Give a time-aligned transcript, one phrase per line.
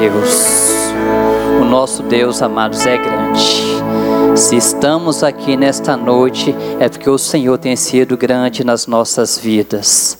[0.00, 0.46] Deus.
[1.60, 3.62] O nosso Deus, amados, é grande.
[4.34, 10.18] Se estamos aqui nesta noite, é porque o Senhor tem sido grande nas nossas vidas.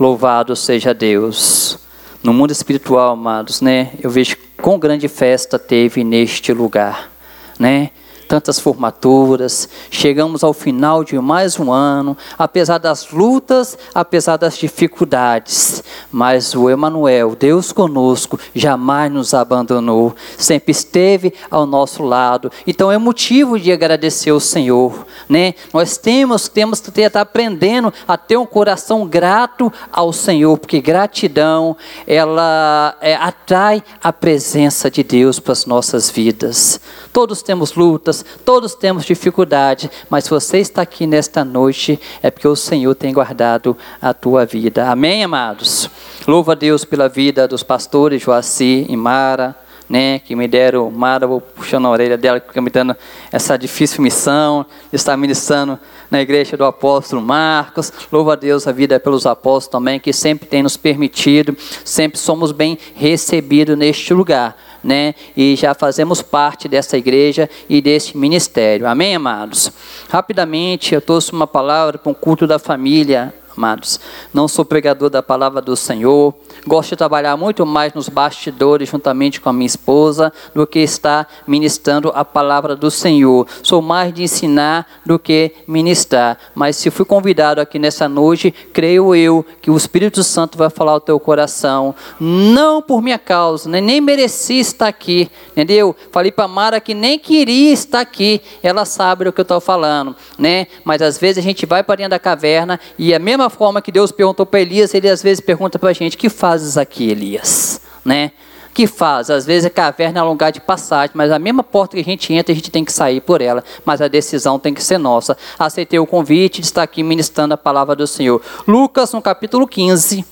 [0.00, 1.78] Louvado seja Deus.
[2.22, 3.90] No mundo espiritual, amados, né?
[4.00, 7.10] Eu vejo quão grande festa teve neste lugar,
[7.58, 7.90] né?
[8.32, 15.84] Tantas formaturas, chegamos ao final de mais um ano, apesar das lutas, apesar das dificuldades,
[16.10, 22.50] mas o Emanuel, Deus conosco, jamais nos abandonou, sempre esteve ao nosso lado.
[22.66, 25.52] Então é motivo de agradecer ao Senhor, né?
[25.70, 31.76] Nós temos temos que estar aprendendo a ter um coração grato ao Senhor, porque gratidão
[32.06, 36.80] ela é, atrai a presença de Deus para as nossas vidas.
[37.12, 42.48] Todos temos lutas, todos temos dificuldade, mas se você está aqui nesta noite, é porque
[42.48, 44.88] o Senhor tem guardado a tua vida.
[44.88, 45.90] Amém, amados?
[46.26, 49.54] Louva a Deus pela vida dos pastores Joaci e Mara,
[49.90, 52.96] né, que me deram, Mara, vou puxando a orelha dela, que me dando
[53.30, 55.78] essa difícil missão de estar ministrando
[56.10, 57.92] na igreja do apóstolo Marcos.
[58.10, 62.52] Louva a Deus a vida pelos apóstolos também, que sempre tem nos permitido, sempre somos
[62.52, 65.14] bem recebidos neste lugar né?
[65.36, 68.86] E já fazemos parte dessa igreja e desse ministério.
[68.86, 69.72] Amém, amados?
[70.08, 74.00] Rapidamente, eu trouxe uma palavra para um culto da família amados.
[74.32, 76.34] Não sou pregador da palavra do Senhor.
[76.66, 81.28] Gosto de trabalhar muito mais nos bastidores, juntamente com a minha esposa, do que estar
[81.46, 83.46] ministrando a palavra do Senhor.
[83.62, 86.38] Sou mais de ensinar do que ministrar.
[86.54, 90.92] Mas se fui convidado aqui nessa noite, creio eu que o Espírito Santo vai falar
[90.92, 91.94] ao teu coração.
[92.18, 93.80] Não por minha causa, né?
[93.80, 95.94] nem mereci estar aqui, entendeu?
[96.10, 98.40] Falei para Mara que nem queria estar aqui.
[98.62, 100.66] Ela sabe do que eu estou falando, né?
[100.84, 103.82] Mas às vezes a gente vai para dentro da caverna e a mesma mesma forma
[103.82, 107.10] que Deus perguntou para Elias, ele às vezes pergunta para a gente: que fazes aqui,
[107.10, 107.80] Elias?
[108.04, 108.32] Né?
[108.74, 109.28] que faz?
[109.28, 112.04] Às vezes a caverna é um lugar de passagem, mas a mesma porta que a
[112.04, 113.62] gente entra, a gente tem que sair por ela.
[113.84, 115.36] Mas a decisão tem que ser nossa.
[115.58, 118.40] Aceitei o convite de estar aqui ministrando a palavra do Senhor.
[118.66, 120.24] Lucas, no capítulo 15.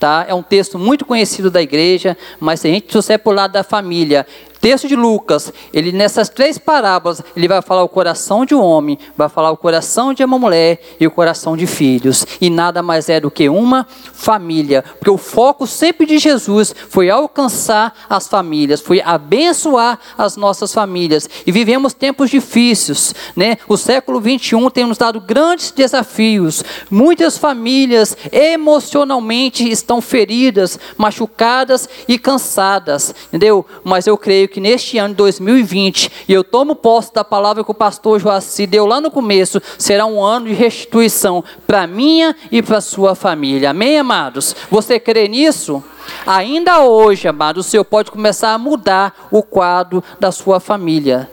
[0.00, 0.24] Tá?
[0.26, 3.52] É um texto muito conhecido da igreja, mas se a gente trouxer para o lado
[3.52, 4.26] da família,
[4.64, 8.98] texto de Lucas, ele nessas três parábolas, ele vai falar o coração de um homem,
[9.14, 12.26] vai falar o coração de uma mulher e o coração de filhos.
[12.40, 17.10] E nada mais é do que uma família, porque o foco sempre de Jesus foi
[17.10, 21.28] alcançar as famílias, foi abençoar as nossas famílias.
[21.46, 23.58] E vivemos tempos difíceis, né?
[23.68, 26.64] O século 21 tem nos dado grandes desafios.
[26.90, 33.66] Muitas famílias emocionalmente estão feridas, machucadas e cansadas, entendeu?
[33.84, 37.70] Mas eu creio que neste ano de 2020, e eu tomo posse da palavra que
[37.70, 42.62] o pastor Joaci deu lá no começo, será um ano de restituição para minha e
[42.62, 43.70] para sua família.
[43.70, 44.54] Amém, amados?
[44.70, 45.82] Você crê nisso?
[46.26, 51.30] Ainda hoje, amados, o Senhor pode começar a mudar o quadro da sua família.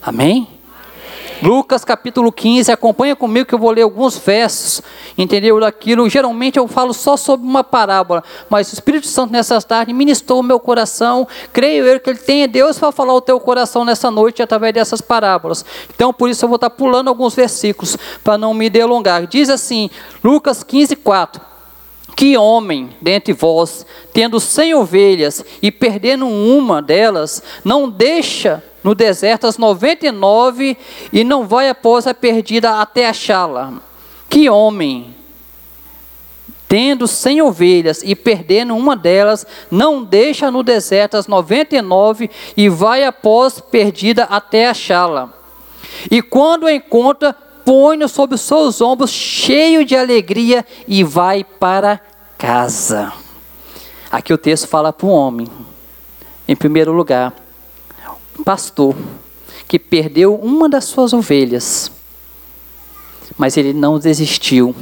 [0.00, 0.51] Amém?
[1.42, 4.80] Lucas capítulo 15, acompanha comigo que eu vou ler alguns versos,
[5.18, 5.58] entendeu?
[5.58, 10.38] Daquilo, geralmente eu falo só sobre uma parábola, mas o Espírito Santo nessa tarde ministrou
[10.38, 14.08] o meu coração, creio eu que Ele tem Deus para falar o teu coração nessa
[14.08, 15.64] noite através dessas parábolas.
[15.92, 19.26] Então por isso eu vou estar pulando alguns versículos, para não me delongar.
[19.26, 19.90] Diz assim,
[20.22, 21.52] Lucas 15, 4.
[22.14, 29.46] Que homem dentre vós, tendo cem ovelhas e perdendo uma delas, não deixa no deserto
[29.46, 30.76] as 99
[31.12, 33.74] e não vai após a perdida até achá-la.
[34.28, 35.14] Que homem,
[36.66, 43.04] tendo cem ovelhas e perdendo uma delas, não deixa no deserto as 99 e vai
[43.04, 45.32] após perdida até achá-la.
[46.10, 52.00] E quando encontra, põe-no sobre os seus ombros, cheio de alegria, e vai para
[52.38, 53.12] casa.
[54.10, 55.46] Aqui o texto fala para o homem,
[56.46, 57.32] em primeiro lugar,
[58.44, 58.94] pastor
[59.68, 61.90] que perdeu uma das suas ovelhas,
[63.38, 64.74] mas ele não desistiu,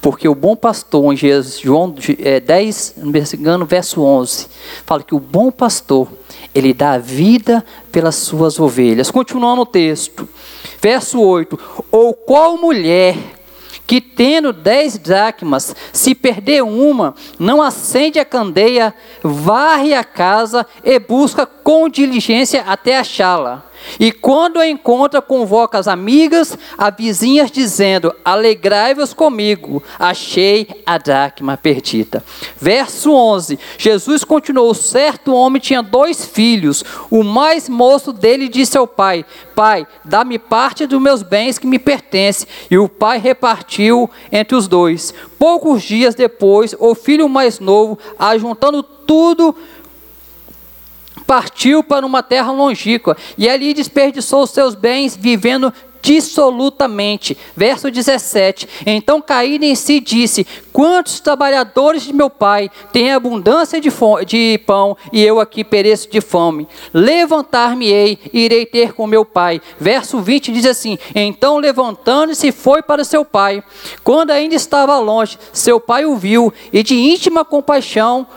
[0.00, 3.04] porque o bom pastor, em João 10, é,
[3.66, 4.46] verso 11,
[4.84, 6.08] fala que o bom pastor,
[6.54, 9.10] ele dá a vida pelas suas ovelhas.
[9.10, 10.28] Continuando o texto,
[10.80, 11.58] verso 8:
[11.90, 13.16] Ou qual mulher
[13.86, 18.92] que tendo dez dracmas, se perder uma, não acende a candeia,
[19.22, 23.64] varre a casa e busca com diligência até achá-la.
[23.98, 31.56] E quando a encontra, convoca as amigas, as vizinhas, dizendo: Alegrai-vos comigo, achei a dracma
[31.56, 32.22] perdida.
[32.60, 36.84] Verso 11: Jesus continuou: Certo homem tinha dois filhos.
[37.10, 39.24] O mais moço dele disse ao pai:
[39.54, 42.46] Pai, dá-me parte dos meus bens que me pertence.
[42.70, 45.14] E o pai repartiu entre os dois.
[45.38, 49.54] Poucos dias depois, o filho mais novo, ajuntando tudo,
[51.26, 55.72] partiu para uma terra longínqua e ali desperdiçou seus bens, vivendo
[56.06, 57.36] dissolutamente.
[57.56, 63.90] Verso 17: Então caído em si disse: Quantos trabalhadores de meu pai têm abundância de,
[64.24, 66.68] de pão e eu aqui pereço de fome?
[66.94, 69.60] Levantar-me-ei e irei ter com meu pai.
[69.80, 73.64] Verso 20 diz assim: Então levantando-se foi para seu pai.
[74.04, 78.28] Quando ainda estava longe, seu pai o viu e de íntima compaixão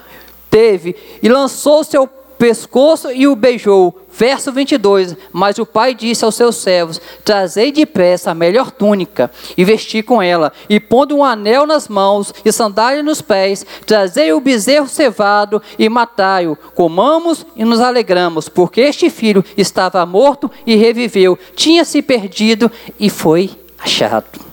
[0.49, 2.09] teve e lançou seu
[2.39, 4.07] pescoço e o beijou.
[4.11, 5.15] Verso 22.
[5.31, 10.21] Mas o pai disse aos seus servos: Trazei depressa a melhor túnica e vesti com
[10.21, 15.61] ela, e pondo um anel nas mãos e sandália nos pés, trazei o bezerro cevado
[15.77, 16.55] e matai-o.
[16.73, 23.09] Comamos e nos alegramos, porque este filho estava morto e reviveu, tinha se perdido e
[23.09, 24.48] foi achado.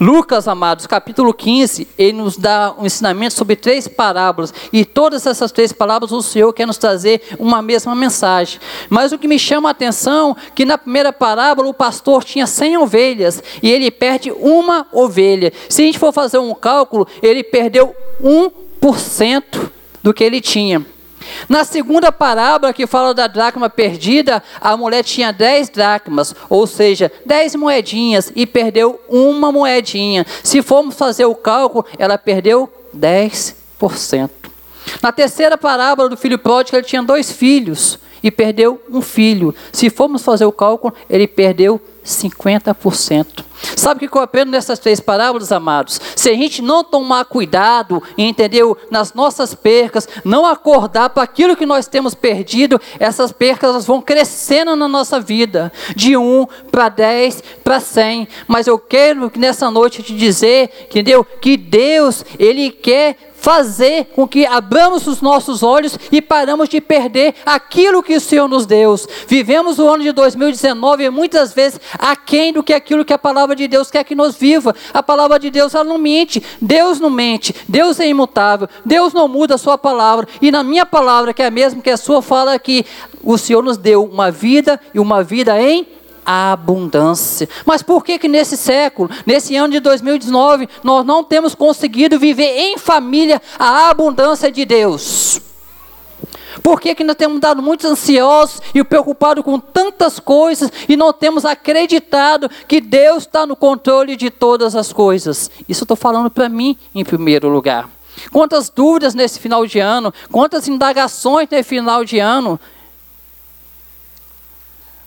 [0.00, 5.52] Lucas, amados, capítulo 15, ele nos dá um ensinamento sobre três parábolas, e todas essas
[5.52, 8.60] três parábolas o Senhor quer nos trazer uma mesma mensagem.
[8.88, 12.78] Mas o que me chama a atenção que na primeira parábola o pastor tinha 100
[12.78, 15.52] ovelhas e ele perde uma ovelha.
[15.68, 19.70] Se a gente for fazer um cálculo, ele perdeu 1%
[20.02, 20.84] do que ele tinha.
[21.48, 27.10] Na segunda parábola que fala da dracma perdida, a mulher tinha dez dracmas, ou seja,
[27.24, 30.26] dez moedinhas, e perdeu uma moedinha.
[30.42, 34.30] Se formos fazer o cálculo, ela perdeu 10%.
[35.02, 39.54] Na terceira parábola do filho pródigo, ele tinha dois filhos e perdeu um filho.
[39.72, 43.44] Se formos fazer o cálculo, ele perdeu 50%.
[43.76, 46.00] Sabe o que eu aprendo nessas três parábolas, amados?
[46.16, 48.76] Se a gente não tomar cuidado, entendeu?
[48.90, 54.74] Nas nossas percas, não acordar para aquilo que nós temos perdido, essas percas vão crescendo
[54.76, 58.26] na nossa vida, de um para dez, para cem.
[58.48, 61.24] Mas eu quero nessa noite te dizer, entendeu?
[61.24, 67.34] Que Deus, Ele quer fazer com que abramos os nossos olhos e paramos de perder
[67.44, 68.94] aquilo que o Senhor nos deu.
[69.26, 73.56] Vivemos o ano de 2019 e muitas vezes aquém do que aquilo que a palavra
[73.56, 74.74] de Deus quer que nos viva.
[74.92, 79.28] A palavra de Deus ela não mente, Deus não mente, Deus é imutável, Deus não
[79.28, 80.28] muda a sua palavra.
[80.42, 82.84] E na minha palavra, que é a mesma que a sua, fala que
[83.22, 85.86] o Senhor nos deu uma vida e uma vida em
[86.24, 87.48] abundância.
[87.64, 92.58] Mas por que que nesse século, nesse ano de 2019, nós não temos conseguido viver
[92.58, 95.40] em família a abundância de Deus?
[96.62, 101.12] Por que, que nós temos dado muito ansiosos e preocupados com tantas coisas e não
[101.12, 105.50] temos acreditado que Deus está no controle de todas as coisas?
[105.68, 107.88] Isso estou falando para mim em primeiro lugar.
[108.30, 112.60] Quantas dúvidas nesse final de ano, quantas indagações nesse final de ano,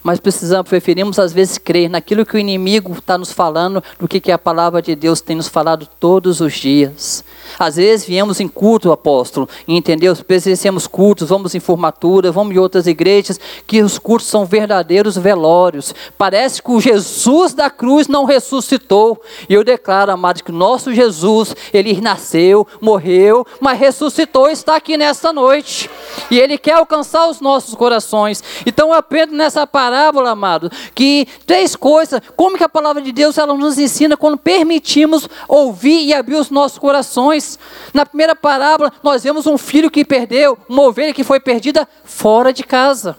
[0.04, 4.20] mas precisamos, preferimos às vezes crer naquilo que o inimigo está nos falando do que,
[4.20, 7.24] que a palavra de Deus tem nos falado todos os dias.
[7.58, 10.14] Às vezes viemos em culto, apóstolo, entendeu?
[10.16, 15.94] Presenciamos cultos, vamos em formatura, vamos em outras igrejas, que os cultos são verdadeiros velórios.
[16.18, 19.22] Parece que o Jesus da cruz não ressuscitou.
[19.48, 24.76] E eu declaro, amados, que o nosso Jesus, ele nasceu, morreu, mas ressuscitou e está
[24.76, 25.88] aqui nesta noite.
[26.30, 28.42] E ele quer alcançar os nossos corações.
[28.66, 33.38] Então eu aprendo nessa parábola, amado, que três coisas, como que a palavra de Deus
[33.38, 37.58] ela nos ensina quando permitimos ouvir e abrir os nossos corações
[37.92, 42.52] na primeira parábola, nós vemos um filho que perdeu, uma ovelha que foi perdida fora
[42.52, 43.16] de casa.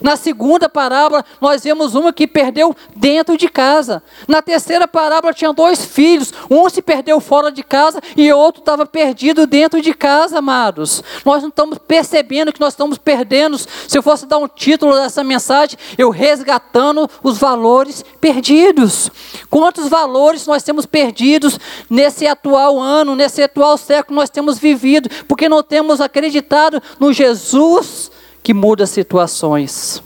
[0.00, 4.02] Na segunda parábola, nós vemos uma que perdeu dentro de casa.
[4.28, 6.32] Na terceira parábola, tinha dois filhos.
[6.50, 11.02] Um se perdeu fora de casa e outro estava perdido dentro de casa, amados.
[11.24, 13.58] Nós não estamos percebendo que nós estamos perdendo.
[13.58, 19.10] Se eu fosse dar um título dessa mensagem, eu resgatando os valores perdidos.
[19.50, 25.48] Quantos valores nós temos perdidos nesse atual ano, nesse atual século nós temos vivido, porque
[25.48, 28.10] não temos acreditado no Jesus
[28.46, 30.00] que muda situações.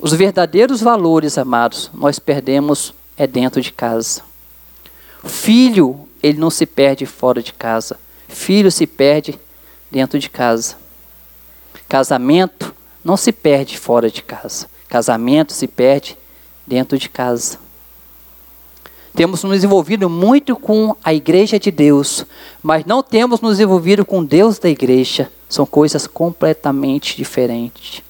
[0.00, 4.22] Os verdadeiros valores, amados, nós perdemos é dentro de casa.
[5.24, 7.96] Filho, ele não se perde fora de casa.
[8.26, 9.38] Filho se perde
[9.92, 10.74] dentro de casa.
[11.88, 14.66] Casamento não se perde fora de casa.
[14.88, 16.18] Casamento se perde
[16.66, 17.60] dentro de casa.
[19.16, 22.26] Temos nos envolvido muito com a igreja de Deus,
[22.62, 25.32] mas não temos nos envolvido com Deus da igreja.
[25.48, 28.02] São coisas completamente diferentes.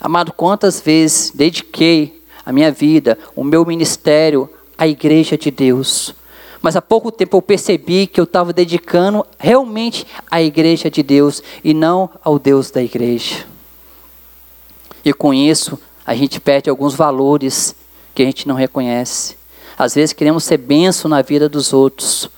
[0.00, 6.12] Amado, quantas vezes dediquei a minha vida, o meu ministério à igreja de Deus.
[6.60, 11.40] Mas há pouco tempo eu percebi que eu estava dedicando realmente à igreja de Deus
[11.62, 13.46] e não ao Deus da igreja.
[15.04, 17.76] E com isso, a gente perde alguns valores
[18.12, 19.35] que a gente não reconhece.
[19.78, 22.30] Às vezes queremos ser benção na vida dos outros,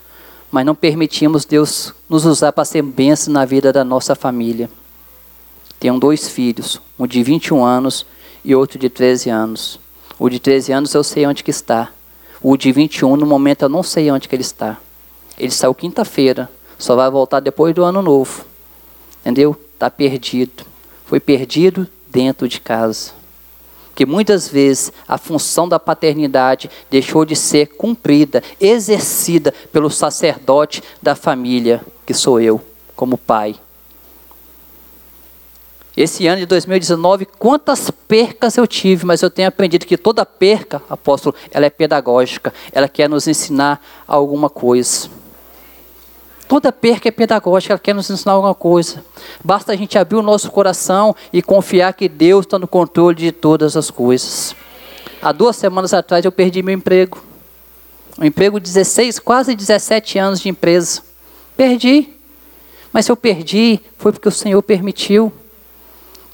[0.50, 4.68] mas não permitimos Deus nos usar para ser benção na vida da nossa família.
[5.78, 8.04] Tenho dois filhos, um de 21 anos
[8.45, 9.78] e outro de 13 anos.
[10.18, 11.92] O de 13 anos eu sei onde que está.
[12.42, 14.76] O de 21, no momento, eu não sei onde que ele está.
[15.38, 18.45] Ele saiu quinta-feira, só vai voltar depois do ano novo.
[19.21, 19.57] Entendeu?
[19.75, 20.64] Está perdido.
[21.04, 23.17] Foi perdido dentro de casa.
[23.98, 31.16] Que muitas vezes a função da paternidade deixou de ser cumprida, exercida pelo sacerdote da
[31.16, 32.60] família, que sou eu,
[32.94, 33.56] como pai.
[35.96, 40.80] Esse ano de 2019, quantas percas eu tive, mas eu tenho aprendido que toda perca,
[40.88, 45.10] apóstolo, ela é pedagógica, ela quer nos ensinar alguma coisa.
[46.48, 49.04] Toda perca é pedagógica, ela quer nos ensinar alguma coisa.
[49.44, 53.30] Basta a gente abrir o nosso coração e confiar que Deus está no controle de
[53.30, 54.56] todas as coisas.
[55.20, 57.22] Há duas semanas atrás eu perdi meu emprego.
[58.18, 61.02] Um emprego de 16, quase 17 anos de empresa.
[61.54, 62.08] Perdi.
[62.92, 65.30] Mas se eu perdi, foi porque o Senhor permitiu.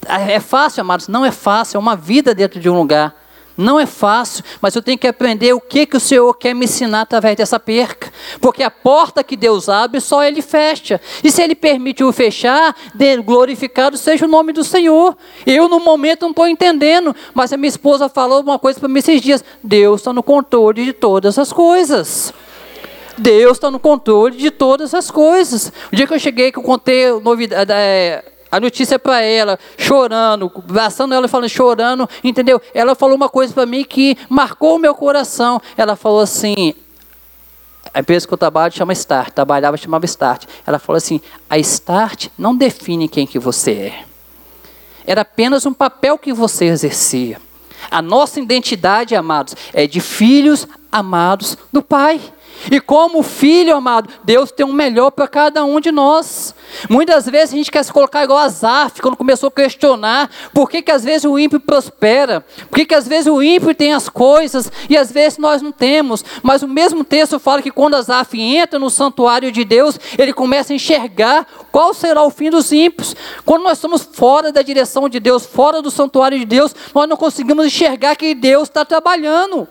[0.07, 1.09] É fácil, amados?
[1.09, 1.75] Não é fácil.
[1.75, 3.13] É uma vida dentro de um lugar.
[3.57, 6.65] Não é fácil, mas eu tenho que aprender o que, que o Senhor quer me
[6.65, 8.11] ensinar através dessa perca.
[8.41, 10.99] Porque a porta que Deus abre, só Ele fecha.
[11.23, 12.75] E se Ele permite o fechar,
[13.23, 15.17] glorificado seja o nome do Senhor.
[15.45, 18.99] Eu, no momento, não estou entendendo, mas a minha esposa falou uma coisa para mim
[18.99, 22.33] esses dias: Deus está no controle de todas as coisas.
[23.17, 25.71] Deus está no controle de todas as coisas.
[25.91, 27.71] O dia que eu cheguei, que eu contei novidade.
[27.73, 28.23] É,
[28.55, 32.61] a notícia para ela, chorando, abraçando ela falando, chorando, entendeu?
[32.73, 35.61] Ela falou uma coisa para mim que marcou o meu coração.
[35.75, 36.73] Ela falou assim:
[37.93, 40.45] a empresa que eu trabalho chama Start, trabalhava chamava Start.
[40.65, 41.19] Ela falou assim:
[41.49, 44.05] a Start não define quem que você é.
[45.05, 47.41] Era apenas um papel que você exercia.
[47.91, 52.21] A nossa identidade, amados, é de filhos amados do Pai.
[52.71, 56.55] E como filho amado, Deus tem um melhor para cada um de nós.
[56.89, 60.69] Muitas vezes a gente quer se colocar igual a Zaf, quando começou a questionar por
[60.69, 63.93] que, que às vezes o ímpio prospera, por que, que às vezes o ímpio tem
[63.93, 66.23] as coisas e às vezes nós não temos.
[66.41, 70.73] Mas o mesmo texto fala que quando Zaf entra no santuário de Deus, ele começa
[70.73, 73.15] a enxergar qual será o fim dos ímpios.
[73.45, 77.17] Quando nós estamos fora da direção de Deus, fora do santuário de Deus, nós não
[77.17, 79.67] conseguimos enxergar que Deus está trabalhando.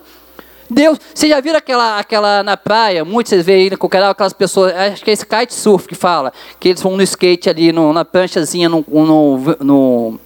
[0.68, 3.04] Deus, você já viram aquela, aquela na praia?
[3.04, 6.32] Muitos vocês veem aí no coquetel, aquelas pessoas, acho que é esse kitesurf que fala,
[6.58, 10.20] que eles vão no skate ali, no, na pranchazinha, no, no, no.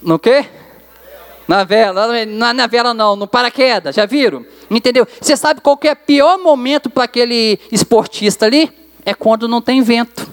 [0.00, 0.46] No quê?
[1.46, 4.44] Na vela, na, na vela não, no paraquedas, já viram?
[4.70, 5.06] Entendeu?
[5.20, 8.70] Você sabe qual que é o pior momento para aquele esportista ali?
[9.04, 10.27] É quando não tem vento.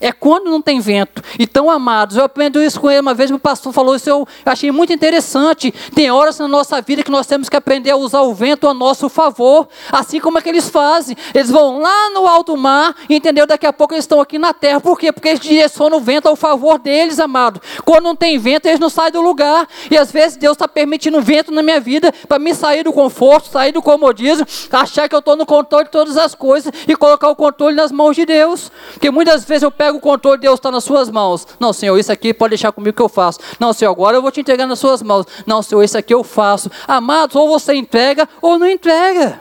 [0.00, 1.22] É quando não tem vento.
[1.38, 3.00] Então, amados, eu aprendo isso com ele.
[3.00, 5.72] Uma vez o pastor falou isso, eu achei muito interessante.
[5.94, 8.74] Tem horas na nossa vida que nós temos que aprender a usar o vento a
[8.74, 9.68] nosso favor.
[9.90, 11.16] Assim como é que eles fazem.
[11.34, 13.46] Eles vão lá no alto mar, entendeu?
[13.46, 14.80] Daqui a pouco eles estão aqui na terra.
[14.80, 15.12] Por quê?
[15.12, 17.60] Porque eles direcionam o vento ao favor deles, amado.
[17.84, 19.66] Quando não tem vento, eles não saem do lugar.
[19.90, 23.48] E às vezes Deus está permitindo vento na minha vida para me sair do conforto,
[23.48, 27.28] sair do comodismo, achar que eu estou no controle de todas as coisas e colocar
[27.28, 28.70] o controle nas mãos de Deus.
[28.92, 31.46] Porque muitas vezes eu pego pega o controle, Deus está nas suas mãos.
[31.58, 33.38] Não, Senhor, isso aqui pode deixar comigo que eu faço.
[33.58, 35.26] Não, Senhor, agora eu vou te entregar nas suas mãos.
[35.46, 36.70] Não, Senhor, isso aqui eu faço.
[36.86, 39.40] Amados, ou você entrega ou não entrega.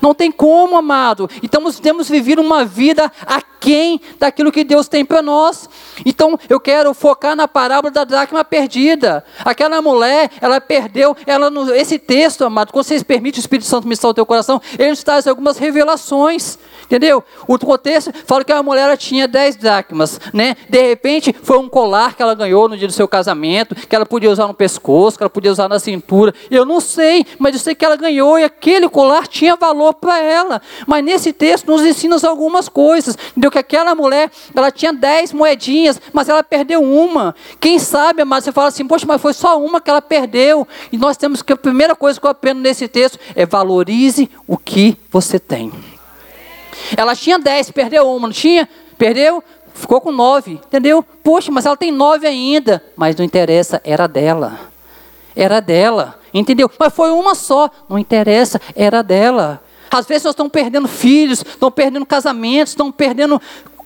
[0.00, 1.28] Não tem como, amado.
[1.42, 3.10] Então temos vivido uma vida
[3.58, 5.68] aquém daquilo que Deus tem para nós.
[6.06, 9.24] Então eu quero focar na parábola da dracma perdida.
[9.44, 14.10] Aquela mulher, ela perdeu, ela esse texto, amado, quando vocês permitem o Espírito Santo ministrar
[14.10, 16.56] o teu coração, ele nos traz algumas revelações.
[16.84, 17.22] Entendeu?
[17.46, 20.56] O contexto fala que a mulher tinha 10 dracmas, né?
[20.70, 24.06] De repente, foi um colar que ela ganhou no dia do seu casamento, que ela
[24.06, 26.34] podia usar no pescoço, que ela podia usar na cintura.
[26.50, 30.18] Eu não sei, mas eu sei que ela ganhou e aquele colar tinha valor para
[30.18, 30.62] ela.
[30.86, 33.18] Mas nesse texto nos ensina algumas coisas.
[33.30, 33.47] Entendeu?
[33.50, 37.34] Que aquela mulher, ela tinha 10 moedinhas, mas ela perdeu uma.
[37.60, 40.66] Quem sabe, mas você fala assim, poxa, mas foi só uma que ela perdeu.
[40.92, 44.56] E nós temos que a primeira coisa que eu aprendo nesse texto é valorize o
[44.56, 45.72] que você tem.
[46.96, 48.68] Ela tinha 10, perdeu uma, não tinha?
[48.96, 49.42] Perdeu?
[49.74, 51.04] Ficou com 9, entendeu?
[51.22, 52.82] Poxa, mas ela tem 9 ainda.
[52.96, 54.58] Mas não interessa, era dela.
[55.36, 56.70] Era dela, entendeu?
[56.78, 59.62] Mas foi uma só, não interessa, era dela.
[59.90, 63.40] Às vezes nós estamos perdendo filhos, estamos perdendo casamentos, estamos perdendo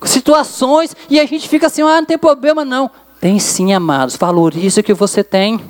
[0.05, 2.89] situações, e a gente fica assim, ah, não tem problema não.
[3.19, 4.17] Tem sim, amados.
[4.17, 5.61] Valorize o que você tem.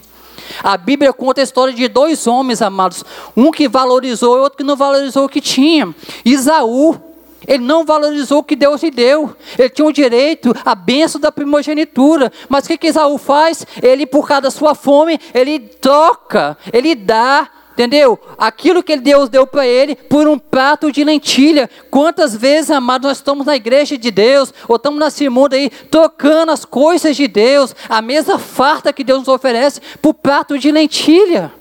[0.63, 3.03] A Bíblia conta a história de dois homens, amados.
[3.35, 5.93] Um que valorizou e outro que não valorizou o que tinha.
[6.25, 6.99] Isaú,
[7.47, 9.35] ele não valorizou o que Deus lhe deu.
[9.57, 12.31] Ele tinha o direito, a benção da primogenitura.
[12.49, 13.65] Mas o que, que Isaú faz?
[13.81, 18.19] Ele, por causa da sua fome, ele troca, ele dá Entendeu?
[18.37, 21.67] Aquilo que Deus deu para ele por um prato de lentilha.
[21.89, 26.51] Quantas vezes, amados, nós estamos na igreja de Deus, ou estamos nesse mundo aí, tocando
[26.51, 31.51] as coisas de Deus, a mesa farta que Deus nos oferece, por prato de lentilha.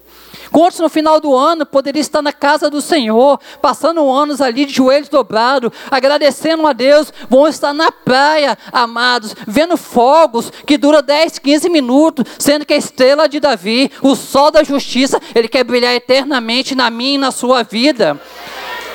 [0.53, 4.75] Quantos no final do ano poderiam estar na casa do Senhor, passando anos ali de
[4.75, 11.39] joelhos dobrados, agradecendo a Deus, vão estar na praia, amados, vendo fogos que duram 10,
[11.39, 15.95] 15 minutos, sendo que a estrela de Davi, o sol da justiça, ele quer brilhar
[15.95, 18.21] eternamente na minha e na sua vida.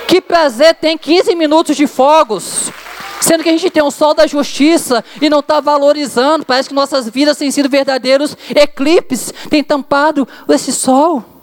[0.08, 2.72] Que prazer tem 15 minutos de fogos.
[3.20, 6.76] Sendo que a gente tem um sol da justiça e não está valorizando, parece que
[6.76, 11.37] nossas vidas têm sido verdadeiros eclipses, tem tampado esse sol.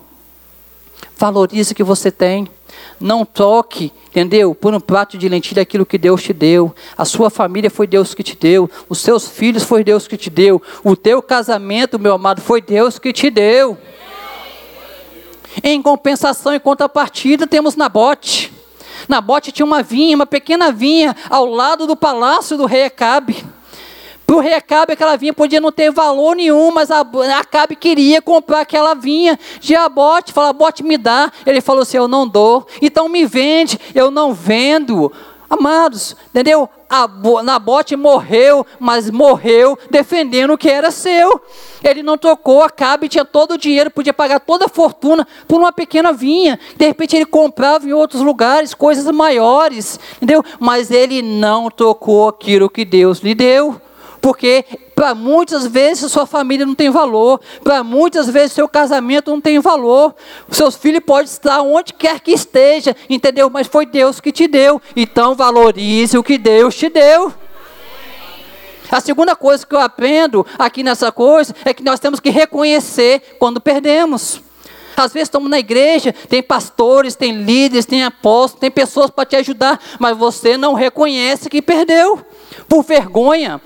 [1.16, 2.49] Valorize o que você tem.
[3.00, 4.54] Não toque, entendeu?
[4.54, 6.75] Por um prato de lentilha aquilo que Deus te deu.
[6.97, 8.71] A sua família foi Deus que te deu.
[8.88, 10.61] Os seus filhos foi Deus que te deu.
[10.83, 13.78] O teu casamento, meu amado, foi Deus que te deu.
[15.62, 18.52] Em compensação, em contrapartida, temos Nabote.
[19.09, 23.44] Nabote tinha uma vinha, uma pequena vinha, ao lado do palácio do rei Acabe.
[24.26, 27.04] Para o rei Acabe, aquela vinha podia não ter valor nenhum, mas a
[27.38, 31.31] Acabe queria comprar aquela vinha de Abote, fala, Abote me dá.
[31.45, 35.12] Ele falou assim, eu não dou, então me vende, eu não vendo.
[35.49, 36.69] Amados, entendeu?
[37.45, 41.40] Nabote morreu, mas morreu defendendo o que era seu.
[41.83, 45.73] Ele não tocou, Acabe tinha todo o dinheiro, podia pagar toda a fortuna por uma
[45.73, 46.59] pequena vinha.
[46.76, 50.43] De repente ele comprava em outros lugares coisas maiores, entendeu?
[50.59, 53.81] Mas ele não tocou aquilo que Deus lhe deu.
[54.25, 54.64] Porque
[54.95, 59.59] para muitas vezes sua família não tem valor, para muitas vezes seu casamento não tem
[59.59, 60.14] valor.
[60.50, 63.50] Seus filhos podem estar onde quer que esteja, entendeu?
[63.50, 64.81] Mas foi Deus que te deu.
[64.97, 67.35] Então valorize o que Deus te deu.
[68.90, 73.37] A segunda coisa que eu aprendo aqui nessa coisa é que nós temos que reconhecer
[73.38, 74.40] quando perdemos.
[74.97, 79.37] Às vezes estamos na igreja, tem pastores, tem líderes, tem apóstolos, tem pessoas para te
[79.37, 82.25] ajudar, mas você não reconhece que perdeu.
[82.66, 83.61] Por vergonha,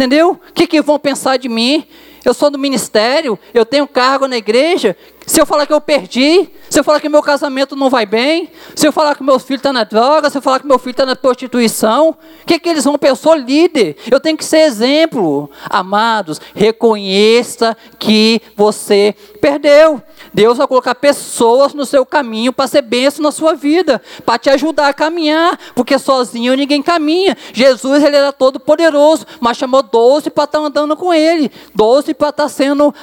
[0.00, 0.30] Entendeu?
[0.30, 1.86] O que, que vão pensar de mim?
[2.24, 4.96] Eu sou do ministério, eu tenho cargo na igreja.
[5.26, 8.50] Se eu falar que eu perdi, se eu falar que meu casamento não vai bem,
[8.74, 10.90] se eu falar que meu filho está na droga, se eu falar que meu filho
[10.92, 13.10] está na prostituição, o que, que eles vão pensar?
[13.10, 15.50] Eu sou líder, eu tenho que ser exemplo.
[15.68, 20.00] Amados, reconheça que você perdeu.
[20.32, 24.48] Deus vai colocar pessoas no seu caminho para ser bênção na sua vida, para te
[24.50, 27.36] ajudar a caminhar, porque sozinho ninguém caminha.
[27.52, 32.14] Jesus ele era todo poderoso, mas chamou 12 para estar tá andando com ele, 12
[32.14, 32.94] para estar tá sendo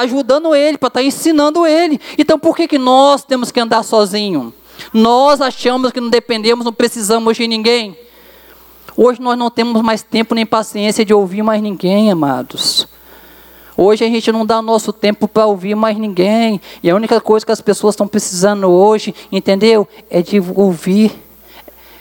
[0.00, 2.00] ajudando ele, para estar tá ensinando ele.
[2.18, 4.52] Então por que, que nós temos que andar sozinho?
[4.92, 7.96] Nós achamos que não dependemos, não precisamos de ninguém.
[8.96, 12.86] Hoje nós não temos mais tempo nem paciência de ouvir mais ninguém, amados.
[13.76, 16.60] Hoje a gente não dá nosso tempo para ouvir mais ninguém.
[16.82, 19.88] E a única coisa que as pessoas estão precisando hoje, entendeu?
[20.10, 21.10] É de ouvir.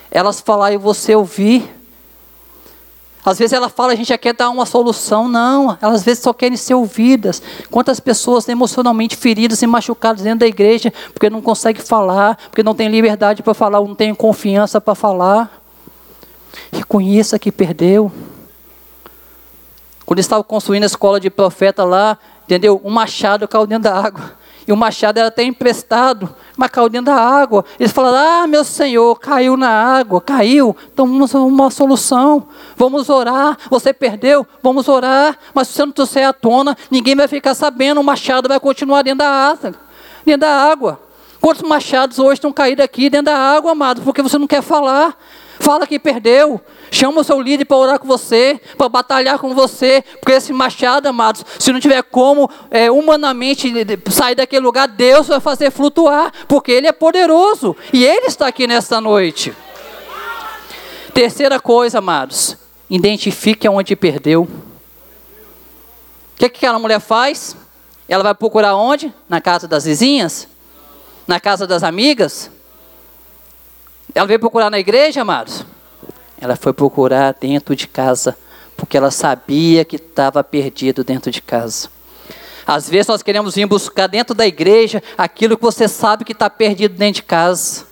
[0.09, 1.63] Elas falar e você ouvir.
[3.23, 5.27] Às vezes ela fala, a gente já quer dar uma solução.
[5.27, 7.41] Não, elas às vezes só querem ser ouvidas.
[7.69, 12.73] Quantas pessoas emocionalmente feridas e machucadas dentro da igreja, porque não conseguem falar, porque não
[12.73, 15.61] tem liberdade para falar, não tem confiança para falar.
[16.71, 18.11] Reconheça que perdeu.
[20.05, 22.81] Quando estava construindo a escola de profeta lá, entendeu?
[22.83, 24.40] Um machado caiu dentro da água.
[24.71, 27.65] E o machado era até emprestado, mas caiu dentro da água.
[27.77, 30.73] Eles falaram: Ah, meu Senhor, caiu na água, caiu.
[30.93, 32.47] Então vamos uma solução.
[32.77, 33.57] Vamos orar.
[33.69, 34.47] Você perdeu?
[34.63, 35.37] Vamos orar.
[35.53, 37.99] Mas se você não trouxer à tona, ninguém vai ficar sabendo.
[37.99, 39.75] O machado vai continuar dentro da água.
[40.25, 41.01] Dentro da água.
[41.41, 44.01] Quantos machados hoje estão caídos aqui dentro da água, amado?
[44.03, 45.17] Porque você não quer falar.
[45.61, 46.59] Fala que perdeu.
[46.89, 51.07] Chama o seu líder para orar com você, para batalhar com você, porque esse machado,
[51.07, 53.71] amados, se não tiver como é, humanamente
[54.09, 58.65] sair daquele lugar, Deus vai fazer flutuar, porque Ele é poderoso e Ele está aqui
[58.65, 59.53] nesta noite.
[61.13, 62.57] Terceira coisa, amados,
[62.89, 64.41] identifique aonde perdeu.
[64.41, 64.49] O
[66.37, 67.55] que, que aquela mulher faz?
[68.09, 69.13] Ela vai procurar onde?
[69.29, 70.47] Na casa das vizinhas?
[71.27, 72.49] Na casa das amigas?
[74.13, 75.65] Ela veio procurar na igreja, amados?
[76.39, 78.37] Ela foi procurar dentro de casa,
[78.75, 81.89] porque ela sabia que estava perdido dentro de casa.
[82.65, 86.49] Às vezes nós queremos vir buscar dentro da igreja aquilo que você sabe que está
[86.49, 87.85] perdido dentro de casa.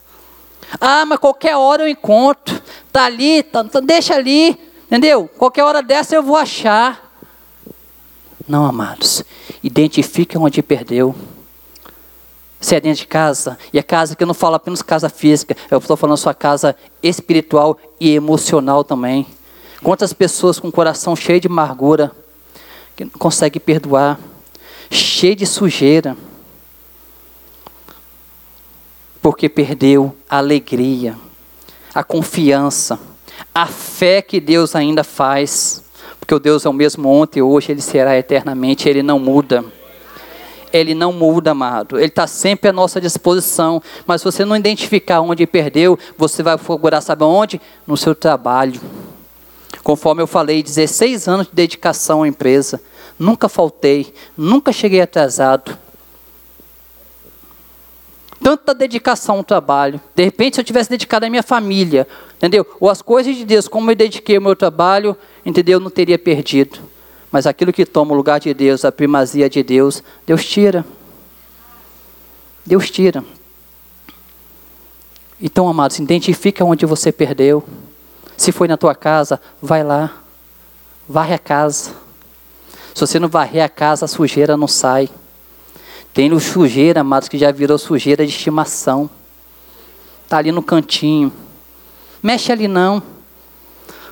[0.79, 2.61] Ah, mas qualquer hora eu encontro.
[2.87, 4.57] Está ali, tá, tá, deixa ali.
[4.85, 5.27] Entendeu?
[5.37, 7.11] Qualquer hora dessa eu vou achar.
[8.47, 9.23] Não, amados.
[9.63, 11.15] Identifique onde perdeu.
[12.59, 15.55] Se é dentro de casa, e a casa que eu não falo apenas casa física,
[15.71, 19.25] eu estou falando sua casa espiritual e emocional também.
[19.81, 22.11] Quantas pessoas com o coração cheio de amargura,
[22.97, 24.19] que não conseguem perdoar,
[24.91, 26.17] cheio de sujeira,
[29.21, 31.15] porque perdeu a alegria,
[31.93, 32.99] a confiança,
[33.55, 35.81] a fé que Deus ainda faz,
[36.19, 39.63] porque o Deus é o mesmo ontem, hoje, Ele será eternamente, Ele não muda.
[40.71, 41.97] Ele não muda, amado.
[41.97, 43.81] Ele está sempre à nossa disposição.
[44.05, 47.61] Mas se você não identificar onde perdeu, você vai procurar, sabe onde?
[47.87, 48.79] No seu trabalho.
[49.83, 52.81] Conforme eu falei, 16 anos de dedicação à empresa.
[53.17, 55.77] Nunca faltei, nunca cheguei atrasado.
[58.41, 59.99] Tanta dedicação ao trabalho.
[60.15, 62.65] De repente, se eu tivesse dedicado à minha família, entendeu?
[62.79, 65.77] Ou as coisas de Deus, como eu dediquei ao meu trabalho, entendeu?
[65.77, 66.79] Eu não teria perdido.
[67.31, 70.85] Mas aquilo que toma o lugar de Deus, a primazia de Deus, Deus tira.
[72.65, 73.23] Deus tira.
[75.41, 77.63] Então, amados, identifica onde você perdeu.
[78.35, 80.21] Se foi na tua casa, vai lá.
[81.07, 81.91] Varre a casa.
[82.93, 85.09] Se você não varrer a casa, a sujeira não sai.
[86.13, 89.09] Tem sujeira, amados, que já virou sujeira de estimação.
[90.23, 91.31] Está ali no cantinho.
[92.21, 93.01] Mexe ali não.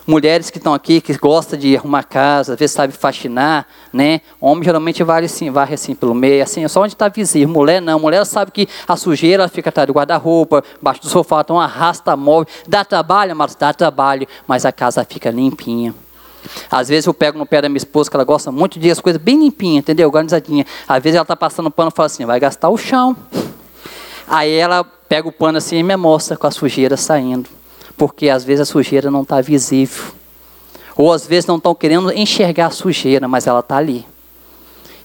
[0.08, 4.22] Mulheres que estão aqui, que gostam de arrumar casa, às vezes sabe faxinar, né?
[4.40, 7.50] Homem geralmente varre assim, varre assim pelo meio, assim, só onde está visível.
[7.50, 11.60] Mulher não, mulher sabe que a sujeira fica atrás do guarda-roupa, embaixo do sofá, então
[11.60, 12.48] arrasta móvel.
[12.66, 15.94] Dá trabalho, mas dá trabalho, mas a casa fica limpinha.
[16.72, 19.02] Às vezes eu pego no pé da minha esposa, que ela gosta muito de as
[19.02, 20.08] coisas bem limpinhas, entendeu?
[20.08, 20.66] Organizadinha.
[20.88, 23.14] Às vezes ela está passando pano e fala assim, vai gastar o chão.
[24.26, 27.57] Aí ela pega o pano assim e me mostra com a sujeira saindo
[27.98, 30.14] porque às vezes a sujeira não está visível.
[30.96, 34.06] Ou às vezes não estão querendo enxergar a sujeira, mas ela está ali.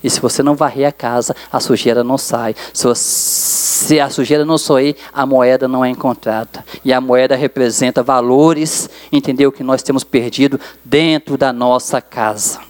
[0.03, 2.57] E se você não varrer a casa, a sujeira não sai.
[2.73, 6.65] Se, a sujeira não sair, a moeda não é encontrada.
[6.85, 9.53] E a moeda representa valores, entendeu?
[9.53, 12.61] Que nós temos perdido dentro da nossa casa.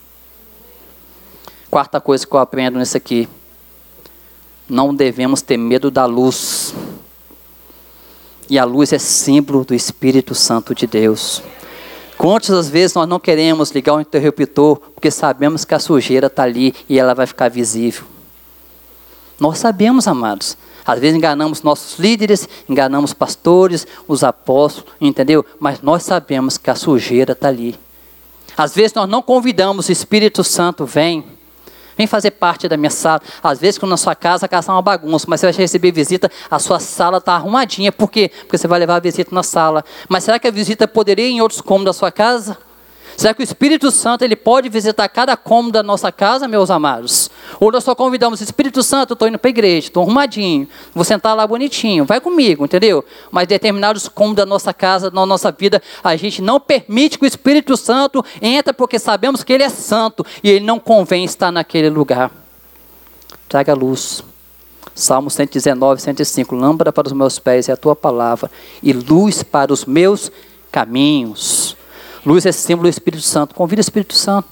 [1.71, 3.27] Quarta coisa que eu aprendo nisso aqui.
[4.69, 6.75] Não devemos ter medo da luz.
[8.53, 11.43] E a luz é símbolo do Espírito Santo de Deus.
[12.19, 16.75] Quantas vezes nós não queremos ligar o interruptor porque sabemos que a sujeira está ali
[16.87, 18.05] e ela vai ficar visível?
[19.41, 20.55] Nós sabemos, amados.
[20.85, 25.47] Às vezes enganamos nossos líderes, enganamos pastores, os apóstolos, entendeu?
[25.59, 27.75] Mas nós sabemos que a sujeira está ali.
[28.55, 31.25] Às vezes nós não convidamos, o Espírito Santo vem
[31.97, 33.21] Vem fazer parte da minha sala.
[33.43, 35.93] Às vezes, quando na sua casa, a casa é uma bagunça, mas você vai receber
[35.93, 37.93] visita, a sua sala está arrumadinha.
[37.93, 38.31] Por quê?
[38.41, 39.85] Porque você vai levar a visita na sala.
[40.09, 42.57] Mas será que a visita poderia ir em outros cômodos da sua casa?
[43.16, 47.31] Será que o Espírito Santo ele pode visitar cada cômodo da nossa casa, meus amados?
[47.61, 51.05] Ou nós só convidamos o Espírito Santo, estou indo para a igreja, estou arrumadinho, vou
[51.05, 53.05] sentar lá bonitinho, vai comigo, entendeu?
[53.31, 57.29] Mas determinados cômodos da nossa casa, da nossa vida, a gente não permite que o
[57.29, 61.90] Espírito Santo entre porque sabemos que ele é santo e ele não convém estar naquele
[61.90, 62.31] lugar.
[63.48, 64.25] Traga luz.
[64.94, 66.55] Salmo 119, 105.
[66.55, 68.51] Lâmpada para os meus pés é a tua palavra,
[68.83, 70.31] e luz para os meus
[70.70, 71.77] caminhos.
[72.25, 73.55] Luz é símbolo do Espírito Santo.
[73.55, 74.49] Convida o Espírito Santo.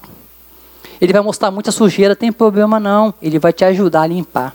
[1.00, 3.14] Ele vai mostrar muita sujeira, tem problema não.
[3.22, 4.54] Ele vai te ajudar a limpar.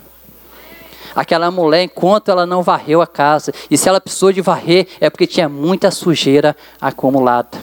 [1.16, 5.10] Aquela mulher, enquanto ela não varreu a casa, e se ela precisou de varrer, é
[5.10, 7.58] porque tinha muita sujeira acumulada.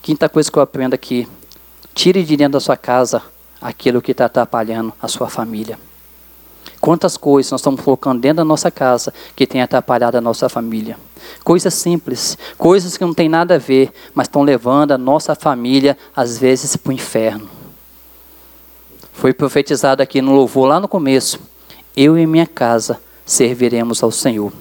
[0.00, 1.28] Quinta coisa que eu aprendo aqui:
[1.94, 3.22] tire de dentro da sua casa
[3.60, 5.78] aquilo que está atrapalhando a sua família.
[6.80, 10.96] Quantas coisas nós estamos colocando dentro da nossa casa que tem atrapalhado a nossa família?
[11.42, 15.98] Coisas simples, coisas que não tem nada a ver, mas estão levando a nossa família,
[16.14, 17.48] às vezes, para o inferno.
[19.12, 21.40] Foi profetizado aqui no louvor, lá no começo:
[21.96, 24.52] Eu e minha casa serviremos ao Senhor.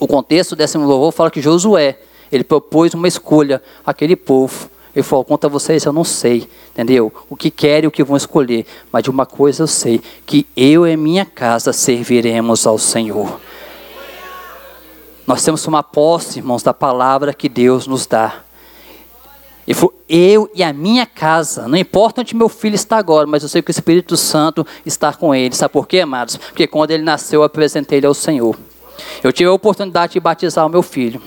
[0.00, 5.26] O contexto desse louvor fala que Josué, ele propôs uma escolha àquele povo ele falou,
[5.26, 7.12] conta vocês, eu não sei, entendeu?
[7.28, 8.64] O que querem, o que vão escolher.
[8.90, 13.38] Mas de uma coisa eu sei, que eu e minha casa serviremos ao Senhor.
[15.26, 18.36] Nós temos uma posse, irmãos, da palavra que Deus nos dá.
[19.66, 23.42] Ele falou, eu e a minha casa, não importa onde meu filho está agora, mas
[23.42, 25.54] eu sei que o Espírito Santo está com ele.
[25.54, 26.38] Sabe por quê, amados?
[26.38, 28.56] Porque quando ele nasceu, eu apresentei ele ao Senhor.
[29.22, 31.20] Eu tive a oportunidade de batizar o meu filho.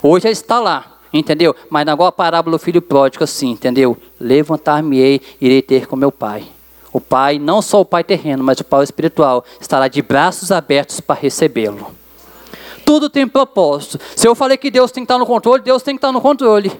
[0.00, 1.54] Hoje ele está lá, Entendeu?
[1.70, 3.96] Mas agora a parábola do filho pródigo assim, entendeu?
[4.20, 6.44] Levantar-me-ei, irei ter com meu pai.
[6.92, 11.00] O pai, não só o pai terreno, mas o pai espiritual, estará de braços abertos
[11.00, 11.86] para recebê-lo.
[12.84, 14.00] Tudo tem propósito.
[14.16, 16.20] Se eu falei que Deus tem que estar no controle, Deus tem que estar no
[16.20, 16.72] controle.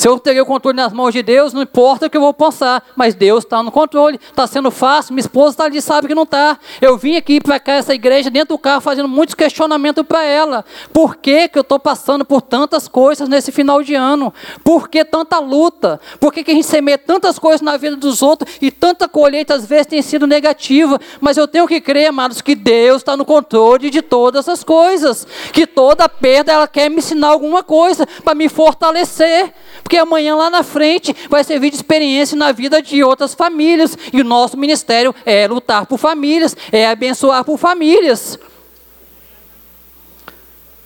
[0.00, 2.32] Se eu teria o controle nas mãos de Deus, não importa o que eu vou
[2.32, 4.18] pensar, mas Deus está no controle.
[4.30, 6.58] Está sendo fácil, minha esposa está ali, sabe que não está.
[6.80, 10.64] Eu vim aqui para cá, essa igreja, dentro do carro, fazendo muitos questionamentos para ela.
[10.90, 14.32] Por que, que eu estou passando por tantas coisas nesse final de ano?
[14.64, 16.00] Por que tanta luta?
[16.18, 19.52] Por que, que a gente semeia tantas coisas na vida dos outros e tanta colheita
[19.52, 20.98] às vezes tem sido negativa?
[21.20, 25.26] Mas eu tenho que crer, amados, que Deus está no controle de todas as coisas.
[25.52, 29.52] Que toda perda ela quer me ensinar alguma coisa para me fortalecer.
[29.90, 33.98] Porque amanhã lá na frente vai servir de experiência na vida de outras famílias.
[34.12, 38.38] E o nosso ministério é lutar por famílias, é abençoar por famílias.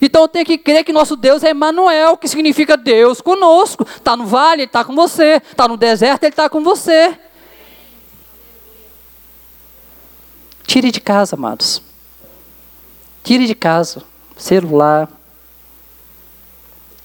[0.00, 3.86] Então eu tenho que crer que nosso Deus é Emmanuel, que significa Deus conosco.
[3.86, 5.42] Está no vale, Ele está com você.
[5.50, 7.14] Está no deserto, Ele está com você.
[10.66, 11.82] Tire de casa, amados.
[13.22, 14.02] Tire de casa.
[14.34, 15.10] Celular,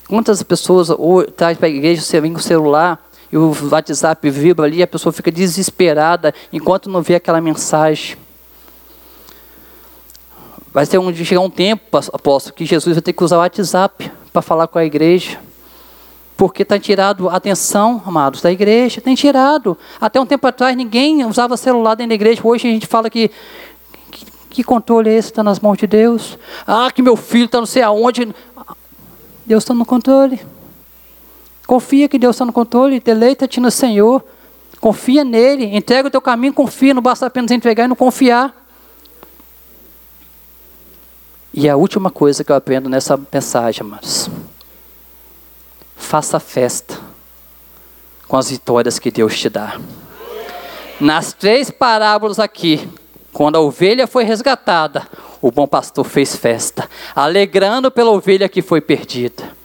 [0.10, 3.00] Quantas pessoas ou traz para a igreja, você vem com o celular
[3.32, 8.18] e o WhatsApp vibra ali, a pessoa fica desesperada enquanto não vê aquela mensagem.
[10.74, 14.12] Vai ter um, chegar um tempo, apóstolo, que Jesus vai ter que usar o WhatsApp
[14.34, 15.40] para falar com a igreja.
[16.36, 19.02] Porque está tirado a atenção, amados, da igreja.
[19.02, 19.78] Tem tirado.
[20.02, 22.42] Até um tempo atrás ninguém usava celular dentro da igreja.
[22.44, 23.30] Hoje a gente fala que
[24.10, 25.30] que, que controle é esse?
[25.30, 26.38] Está nas mãos de Deus.
[26.66, 28.34] Ah, que meu filho está não sei aonde.
[29.50, 30.40] Deus está no controle.
[31.66, 34.24] Confia que Deus está no controle, deleita-te no Senhor.
[34.80, 38.56] Confia nele, entrega o teu caminho, confia, não basta apenas entregar e não confiar.
[41.52, 44.30] E a última coisa que eu aprendo nessa mensagem, amados.
[45.98, 47.00] Faça festa
[48.28, 49.80] com as vitórias que Deus te dá.
[51.02, 52.88] Nas três parábolas aqui,
[53.32, 55.08] quando a ovelha foi resgatada,
[55.42, 59.60] o bom pastor fez festa, alegrando pela ovelha que foi perdida.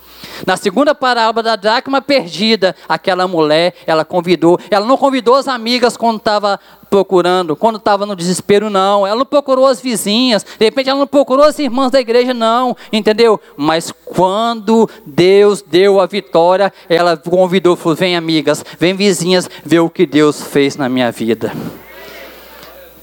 [0.47, 5.97] Na segunda parábola da dracma perdida, aquela mulher, ela convidou, ela não convidou as amigas
[5.97, 6.59] quando estava
[6.91, 9.07] procurando, quando estava no desespero, não.
[9.07, 12.77] Ela não procurou as vizinhas, de repente ela não procurou as irmãs da igreja, não,
[12.93, 13.41] entendeu?
[13.57, 19.91] Mas quando Deus deu a vitória, ela convidou, falou: vem amigas, vem vizinhas, ver o
[19.91, 21.53] que Deus fez na minha vida.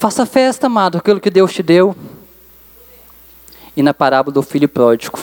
[0.01, 1.95] Faça festa, amado, aquilo que Deus te deu.
[3.77, 5.19] E na parábola do filho pródigo,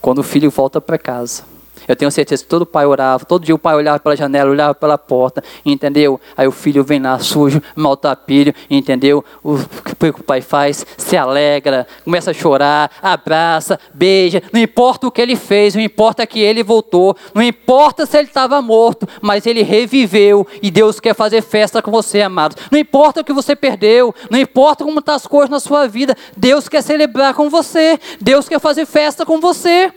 [0.00, 1.42] quando o filho volta para casa,
[1.86, 4.74] eu tenho certeza que todo pai orava, todo dia o pai olhava pela janela, olhava
[4.74, 6.20] pela porta, entendeu?
[6.36, 9.24] Aí o filho vem lá sujo, maltapilho, entendeu?
[9.42, 9.58] O
[9.98, 10.86] que o pai faz?
[10.96, 14.42] Se alegra, começa a chorar, abraça, beija.
[14.52, 18.28] Não importa o que ele fez, não importa que ele voltou, não importa se ele
[18.28, 22.56] estava morto, mas ele reviveu e Deus quer fazer festa com você, amado.
[22.70, 25.86] Não importa o que você perdeu, não importa como estão tá as coisas na sua
[25.86, 29.92] vida, Deus quer celebrar com você, Deus quer fazer festa com você.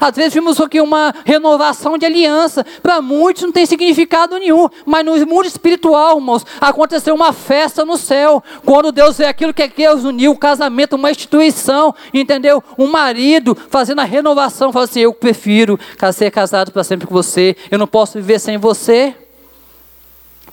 [0.00, 2.64] Às vezes vimos aqui uma renovação de aliança.
[2.82, 4.68] Para muitos não tem significado nenhum.
[4.84, 8.42] Mas no mundo espiritual, irmãos, aconteceu uma festa no céu.
[8.64, 12.62] Quando Deus vê aquilo que Deus uniu, o casamento, uma instituição, entendeu?
[12.76, 15.78] Um marido fazendo a renovação, fala assim: Eu prefiro
[16.12, 17.56] ser casado para sempre com você.
[17.70, 19.14] Eu não posso viver sem você.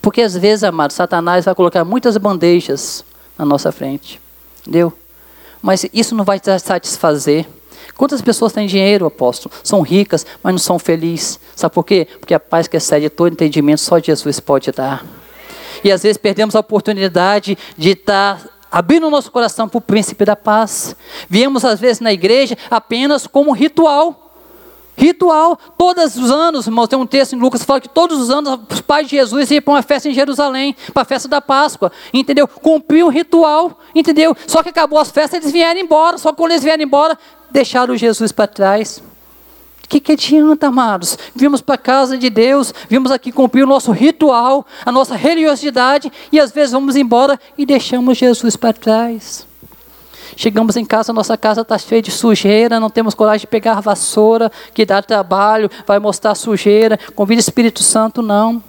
[0.02, 3.04] Porque às vezes, amado, Satanás vai colocar muitas bandejas
[3.38, 4.21] na nossa frente.
[4.62, 4.93] Entendeu?
[5.62, 7.48] Mas isso não vai te satisfazer.
[7.97, 9.53] Quantas pessoas têm dinheiro, apóstolo?
[9.63, 11.39] São ricas, mas não são felizes.
[11.55, 12.08] Sabe por quê?
[12.19, 15.05] Porque a paz que excede todo entendimento só Jesus pode dar.
[15.84, 20.25] E às vezes perdemos a oportunidade de estar abrindo o nosso coração para o príncipe
[20.25, 20.95] da paz.
[21.29, 24.21] Viemos às vezes na igreja apenas como ritual.
[24.97, 28.29] Ritual, todos os anos, irmãos, tem um texto em Lucas que fala que todos os
[28.29, 31.41] anos os pais de Jesus iam para uma festa em Jerusalém, para a festa da
[31.41, 32.47] Páscoa, entendeu?
[32.47, 34.36] Cumpriu o ritual, entendeu?
[34.47, 37.17] Só que acabou as festas, eles vieram embora, só que quando eles vieram embora,
[37.56, 39.02] deixaram Jesus para trás.
[39.84, 41.18] O que, que adianta, amados?
[41.34, 46.12] Vimos para a casa de Deus, vimos aqui cumprir o nosso ritual, a nossa religiosidade,
[46.32, 49.48] e às vezes vamos embora e deixamos Jesus para trás.
[50.36, 54.52] Chegamos em casa, nossa casa está cheia de sujeira, não temos coragem de pegar vassoura,
[54.74, 57.00] que dá trabalho, vai mostrar sujeira.
[57.15, 58.62] Convida o Espírito Santo, não.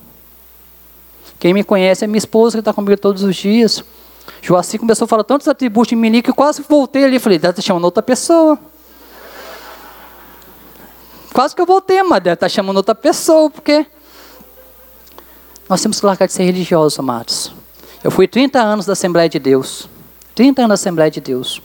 [1.41, 3.83] Quem me conhece é minha esposa que está comigo todos os dias.
[4.43, 7.19] Joaci começou a falar tantos atributos de mim que quase voltei ali.
[7.19, 8.59] Falei, deve chamando outra pessoa.
[11.37, 13.85] Quase que eu voltei, mas deve estar chamando outra pessoa, porque
[15.69, 17.53] nós temos que largar de ser religiosos, amados.
[18.03, 19.87] Eu fui 30 anos da Assembleia de Deus.
[20.35, 21.61] 30 anos da Assembleia de Deus.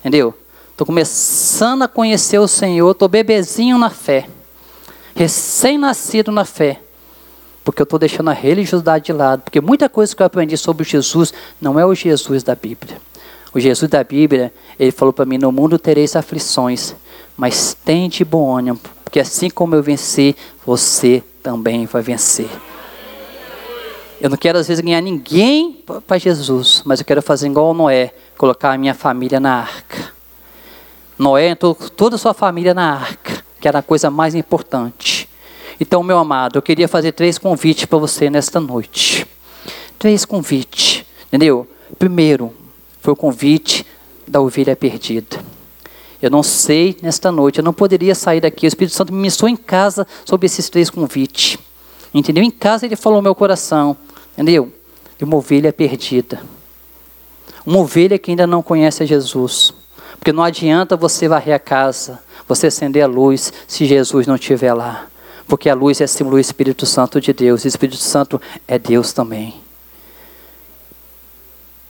[0.00, 0.34] Entendeu?
[0.72, 4.28] Estou começando a conhecer o Senhor, estou bebezinho na fé.
[5.14, 6.82] Recém-nascido na fé.
[7.64, 9.40] Porque eu estou deixando a religiosidade de lado.
[9.44, 12.98] Porque muita coisa que eu aprendi sobre Jesus não é o Jesus da Bíblia.
[13.54, 16.94] O Jesus da Bíblia, ele falou para mim: No mundo tereis aflições,
[17.40, 22.50] mas tente bom ânimo, Porque assim como eu venci, você também vai vencer.
[24.20, 28.12] Eu não quero às vezes ganhar ninguém para Jesus, mas eu quero fazer igual Noé,
[28.36, 30.12] colocar a minha família na arca.
[31.18, 35.26] Noé entrou toda a sua família na arca, que era a coisa mais importante.
[35.80, 39.26] Então, meu amado, eu queria fazer três convites para você nesta noite.
[39.98, 41.66] Três convites, entendeu?
[41.98, 42.52] Primeiro,
[43.00, 43.86] foi o convite
[44.28, 45.42] da ovelha perdida.
[46.22, 48.66] Eu não sei nesta noite, eu não poderia sair daqui.
[48.66, 51.58] O Espírito Santo me ministrou em casa sobre esses três convites.
[52.12, 52.44] Entendeu?
[52.44, 53.96] Em casa ele falou meu coração.
[54.32, 54.70] Entendeu?
[55.16, 56.42] De uma ovelha perdida.
[57.64, 59.72] Uma ovelha que ainda não conhece a Jesus.
[60.18, 64.74] Porque não adianta você varrer a casa, você acender a luz, se Jesus não estiver
[64.74, 65.06] lá.
[65.46, 67.64] Porque a luz é símbolo do Espírito Santo de Deus.
[67.64, 69.54] O Espírito Santo é Deus também.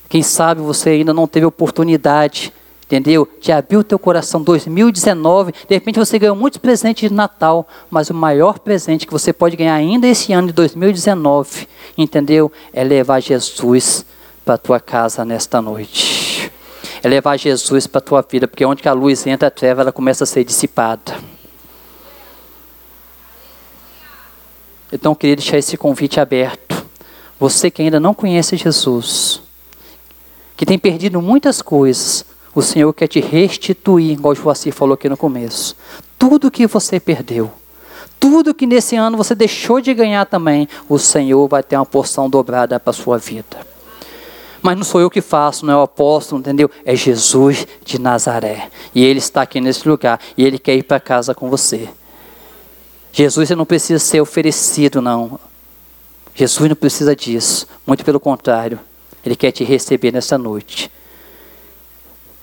[0.09, 2.53] Quem sabe você ainda não teve oportunidade
[2.91, 3.29] entendeu?
[3.41, 8.11] De abrir o teu coração 2019, de repente você ganhou muitos presentes de Natal, mas
[8.11, 12.51] o maior presente que você pode ganhar ainda esse ano de 2019, entendeu?
[12.73, 14.05] É levar Jesus
[14.45, 16.51] para tua casa nesta noite.
[17.01, 20.25] É levar Jesus para tua vida, porque onde a luz entra, a treva ela começa
[20.25, 21.17] a ser dissipada.
[24.93, 26.85] Então eu queria deixar esse convite aberto.
[27.39, 29.41] Você que ainda não conhece Jesus,
[30.57, 32.20] que tem perdido muitas coisas,
[32.55, 35.77] o Senhor quer te restituir, igual o Joacir falou aqui no começo.
[36.19, 37.51] Tudo que você perdeu,
[38.19, 42.29] tudo que nesse ano você deixou de ganhar também, o Senhor vai ter uma porção
[42.29, 43.71] dobrada para a sua vida.
[44.63, 46.71] Mas não sou eu que faço, não é o apóstolo, entendeu?
[46.85, 48.71] É Jesus de Nazaré.
[48.95, 50.21] E ele está aqui nesse lugar.
[50.37, 51.89] E ele quer ir para casa com você.
[53.13, 55.41] Jesus você não precisa ser oferecido, não.
[56.35, 57.67] Jesus não precisa disso.
[57.87, 58.79] Muito pelo contrário.
[59.25, 60.91] Ele quer te receber nessa noite.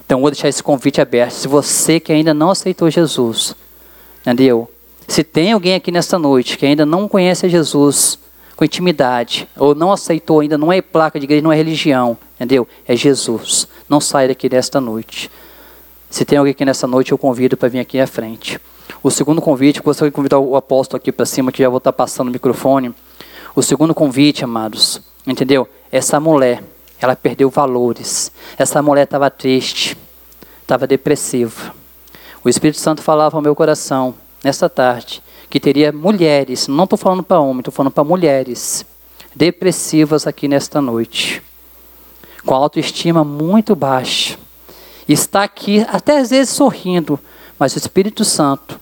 [0.07, 1.33] Então, vou deixar esse convite aberto.
[1.33, 3.53] Se você que ainda não aceitou Jesus,
[4.21, 4.71] entendeu?
[5.05, 8.17] Se tem alguém aqui nesta noite que ainda não conhece Jesus
[8.55, 12.65] com intimidade, ou não aceitou ainda, não é placa de igreja, não é religião, entendeu?
[12.87, 13.67] É Jesus.
[13.89, 15.29] Não saia daqui nesta noite.
[16.09, 18.61] Se tem alguém aqui nesta noite, eu convido para vir aqui à frente.
[19.03, 21.91] O segundo convite, gostaria de convidar o apóstolo aqui para cima, que já vou estar
[21.91, 22.95] passando o microfone.
[23.53, 25.67] O segundo convite, amados, entendeu?
[25.91, 26.63] Essa mulher
[26.99, 28.31] ela perdeu valores.
[28.57, 29.97] Essa mulher estava triste,
[30.61, 31.73] estava depressiva.
[32.43, 37.23] O Espírito Santo falava ao meu coração, nesta tarde, que teria mulheres, não estou falando
[37.23, 38.85] para homens, estou falando para mulheres,
[39.35, 41.41] depressivas aqui nesta noite,
[42.45, 44.37] com autoestima muito baixa.
[45.07, 47.19] Está aqui, até às vezes sorrindo,
[47.57, 48.79] mas o Espírito Santo,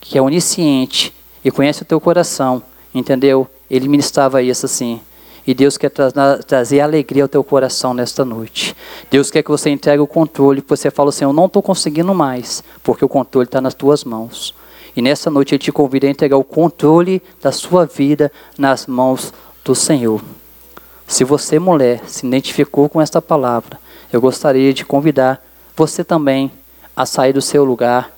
[0.00, 2.62] que é onisciente e conhece o teu coração,
[2.94, 3.48] entendeu?
[3.70, 5.00] Ele ministrava isso assim.
[5.46, 6.10] E Deus quer tra
[6.42, 8.74] trazer alegria ao teu coração nesta noite.
[9.10, 12.14] Deus quer que você entregue o controle, que você fala assim, eu não estou conseguindo
[12.14, 14.54] mais, porque o controle está nas tuas mãos.
[14.96, 19.32] E nessa noite Ele te convida a entregar o controle da sua vida nas mãos
[19.64, 20.22] do Senhor.
[21.06, 23.78] Se você, mulher, se identificou com esta palavra,
[24.12, 25.44] eu gostaria de convidar
[25.76, 26.50] você também
[26.96, 28.12] a sair do seu lugar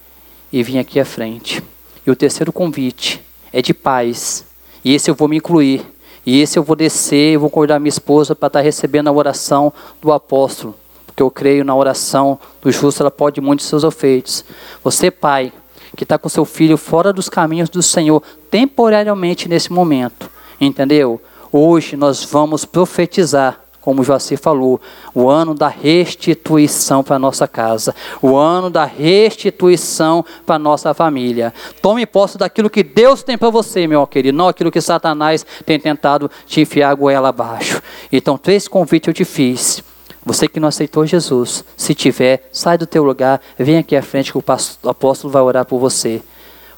[0.52, 1.62] e vir aqui à frente.
[2.06, 4.44] E o terceiro convite é de paz.
[4.84, 5.84] E esse eu vou me incluir.
[6.26, 9.12] E esse eu vou descer, eu vou convidar minha esposa para estar tá recebendo a
[9.12, 10.74] oração do apóstolo.
[11.06, 14.44] Porque eu creio na oração do justo, ela pode muito seus efeitos.
[14.82, 15.52] Você, pai,
[15.96, 20.28] que está com seu filho fora dos caminhos do Senhor, temporariamente nesse momento,
[20.60, 21.20] entendeu?
[21.52, 24.80] Hoje nós vamos profetizar como o Joacir falou,
[25.14, 30.92] o ano da restituição para a nossa casa, o ano da restituição para a nossa
[30.92, 31.54] família.
[31.80, 35.78] Tome posse daquilo que Deus tem para você, meu querido, não aquilo que Satanás tem
[35.78, 37.80] tentado te enfiar a goela abaixo.
[38.10, 39.84] Então, três convites eu te fiz.
[40.24, 44.32] Você que não aceitou Jesus, se tiver, sai do teu lugar, vem aqui à frente
[44.32, 44.44] que o
[44.90, 46.20] apóstolo vai orar por você.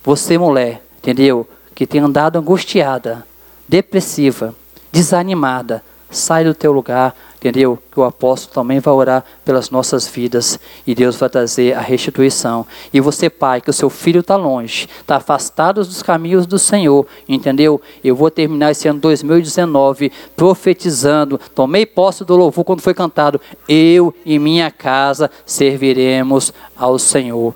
[0.05, 1.49] Você, mulher, entendeu?
[1.75, 3.27] Que tem andado angustiada,
[3.66, 4.55] depressiva,
[4.92, 7.79] desanimada, sai do teu lugar, entendeu?
[7.90, 12.66] Que o apóstolo também vai orar pelas nossas vidas e Deus vai trazer a restituição.
[12.92, 17.07] E você, pai, que o seu filho está longe, está afastado dos caminhos do Senhor,
[17.29, 17.81] entendeu?
[18.03, 21.40] Eu vou terminar esse ano 2019 profetizando.
[21.55, 23.40] Tomei posse do louvor quando foi cantado.
[23.68, 27.55] Eu e minha casa serviremos ao Senhor.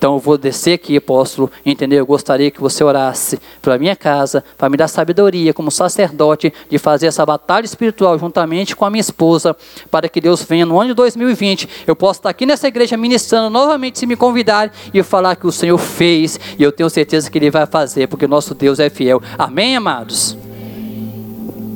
[0.00, 1.98] Então eu vou descer aqui, apóstolo, entendeu?
[1.98, 6.78] Eu gostaria que você orasse para minha casa, para me dar sabedoria como sacerdote de
[6.78, 9.54] fazer essa batalha espiritual juntamente com a minha esposa,
[9.90, 13.50] para que Deus venha no ano de 2020, eu possa estar aqui nessa igreja ministrando
[13.50, 17.36] novamente se me convidar e falar que o Senhor fez e eu tenho certeza que
[17.36, 19.20] Ele vai fazer, porque nosso Deus é fiel.
[19.36, 20.34] Amém, amados?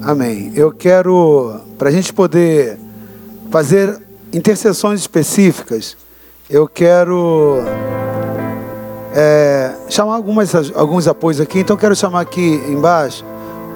[0.01, 0.51] Amém.
[0.55, 2.78] Eu quero, para a gente poder
[3.51, 4.01] fazer
[4.32, 5.94] intercessões específicas,
[6.49, 7.62] eu quero
[9.14, 11.60] é, chamar algumas, alguns apoios aqui.
[11.60, 13.24] Então quero chamar aqui embaixo,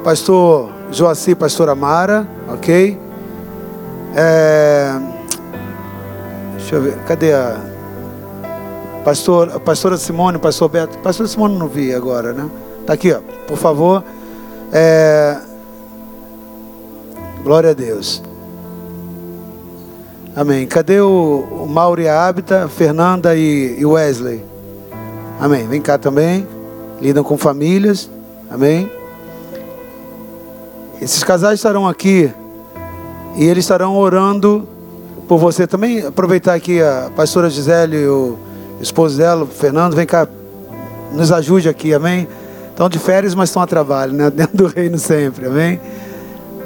[0.02, 2.98] pastor Joaci, pastora Mara, ok?
[4.16, 4.98] É,
[6.56, 7.56] deixa eu ver, cadê a
[9.04, 10.98] pastor, pastora Simone, pastor Beto?
[10.98, 12.50] Pastora Simone não vi agora, né?
[12.84, 14.02] Tá aqui, ó, por favor.
[14.72, 15.38] É,
[17.44, 18.22] glória a Deus.
[20.34, 20.66] Amém.
[20.66, 24.44] Cadê o, o Mauri Hábita, Fernanda e, e Wesley?
[25.40, 25.66] Amém.
[25.66, 26.46] Vem cá também.
[27.00, 28.10] Lidam com famílias.
[28.50, 28.90] Amém.
[31.00, 32.32] Esses casais estarão aqui
[33.36, 34.66] e eles estarão orando
[35.28, 36.04] por você também.
[36.04, 38.36] Aproveitar aqui a pastora Gisele e o
[38.80, 40.26] esposo dela, o Fernando, vem cá,
[41.12, 42.26] nos ajude aqui, amém?
[42.70, 44.30] Estão de férias, mas estão a trabalho, né?
[44.34, 45.80] Dentro do reino sempre, amém?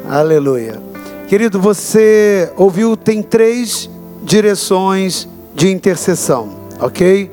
[0.08, 0.80] Aleluia.
[1.28, 3.88] Querido, você ouviu, tem três
[4.22, 6.50] direções de intercessão,
[6.80, 7.30] ok?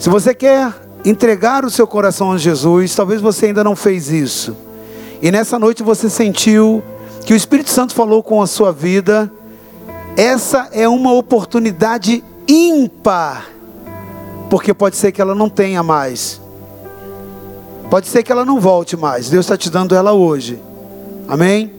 [0.00, 0.72] Se você quer
[1.04, 4.56] entregar o seu coração a Jesus, talvez você ainda não fez isso.
[5.20, 6.82] E nessa noite você sentiu
[7.26, 9.30] que o Espírito Santo falou com a sua vida.
[10.16, 13.50] Essa é uma oportunidade ímpar,
[14.48, 16.40] porque pode ser que ela não tenha mais.
[17.90, 19.28] Pode ser que ela não volte mais.
[19.28, 20.58] Deus está te dando ela hoje.
[21.28, 21.74] Amém?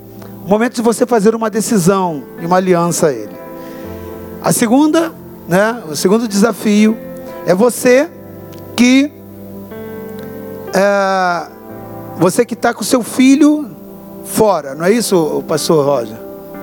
[0.45, 3.35] O momento de você fazer uma decisão e uma aliança a Ele.
[4.43, 5.11] A segunda,
[5.47, 6.95] né, o segundo desafio
[7.45, 8.09] é você
[8.75, 9.11] que
[10.73, 11.47] é,
[12.17, 13.69] você que está com seu filho
[14.25, 16.17] fora, não é isso, pastor Roger?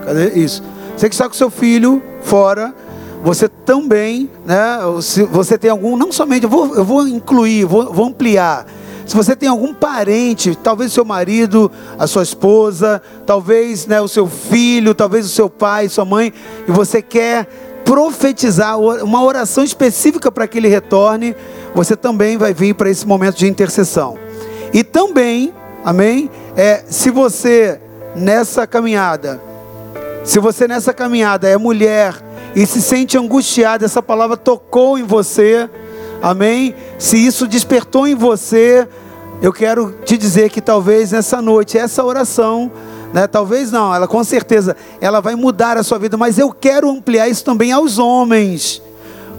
[0.05, 0.62] Cadê isso?
[0.97, 2.74] Você que está com seu filho fora,
[3.22, 4.79] você também, né?
[5.03, 8.66] Se você tem algum, não somente, eu vou, eu vou incluir, vou, vou ampliar.
[9.07, 14.26] Se você tem algum parente, talvez seu marido, a sua esposa, talvez né, o seu
[14.26, 16.33] filho, talvez o seu pai, sua mãe,
[16.68, 17.49] e você quer
[17.89, 21.34] profetizar uma oração específica para que ele retorne,
[21.74, 24.18] você também vai vir para esse momento de intercessão.
[24.74, 26.30] E também, amém?
[26.55, 27.80] É, se você
[28.14, 29.41] nessa caminhada,
[30.22, 32.14] se você nessa caminhada é mulher
[32.55, 35.66] e se sente angustiada, essa palavra tocou em você,
[36.20, 36.74] Amém?
[36.99, 38.89] Se isso despertou em você,
[39.41, 42.70] eu quero te dizer que talvez nessa noite, essa oração,
[43.13, 46.91] né, talvez não, ela com certeza, ela vai mudar a sua vida, mas eu quero
[46.91, 48.83] ampliar isso também aos homens,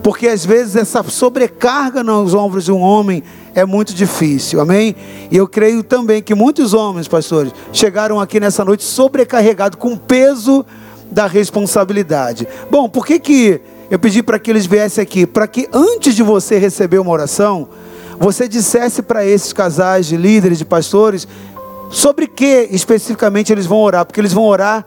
[0.02, 4.96] porque às vezes essa sobrecarga nos ombros de um homem é muito difícil, amém?
[5.30, 10.00] E eu creio também que muitos homens, pastores, chegaram aqui nessa noite sobrecarregados com o
[10.00, 10.66] peso
[11.12, 12.48] da responsabilidade.
[12.70, 16.22] Bom, por que que eu pedi para que eles viessem aqui, para que antes de
[16.22, 17.68] você receber uma oração,
[18.20, 21.28] você dissesse para esses casais de líderes, de pastores,
[21.90, 24.86] sobre que especificamente eles vão orar, porque eles vão orar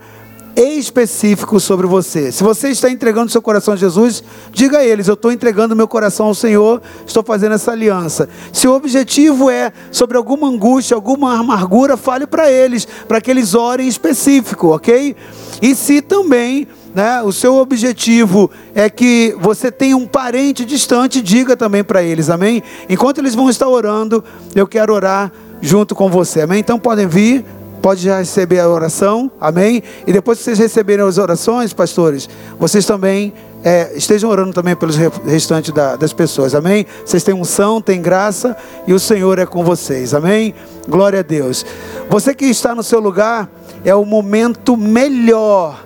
[0.56, 2.30] específico sobre você.
[2.30, 4.22] Se você está entregando seu coração a Jesus,
[4.52, 8.28] diga a eles: Eu estou entregando meu coração ao Senhor, estou fazendo essa aliança.
[8.52, 13.54] Se o objetivo é sobre alguma angústia, alguma amargura, fale para eles, para que eles
[13.54, 15.16] orem específico, ok?
[15.60, 21.56] E se também né, o seu objetivo é que você tenha um parente distante, diga
[21.56, 22.62] também para eles, amém?
[22.88, 24.22] Enquanto eles vão estar orando,
[24.54, 25.32] eu quero orar
[25.62, 26.58] junto com você, amém?
[26.58, 27.44] Então podem vir,
[27.80, 29.82] pode já receber a oração, amém?
[30.06, 33.32] E depois que vocês receberem as orações, pastores, vocês também
[33.64, 36.84] é, estejam orando também pelos restantes da, das pessoas, amém?
[37.06, 38.56] Vocês têm unção, têm graça
[38.86, 40.52] e o Senhor é com vocês, amém?
[40.88, 41.64] Glória a Deus.
[42.10, 43.48] Você que está no seu lugar,
[43.84, 45.84] é o momento melhor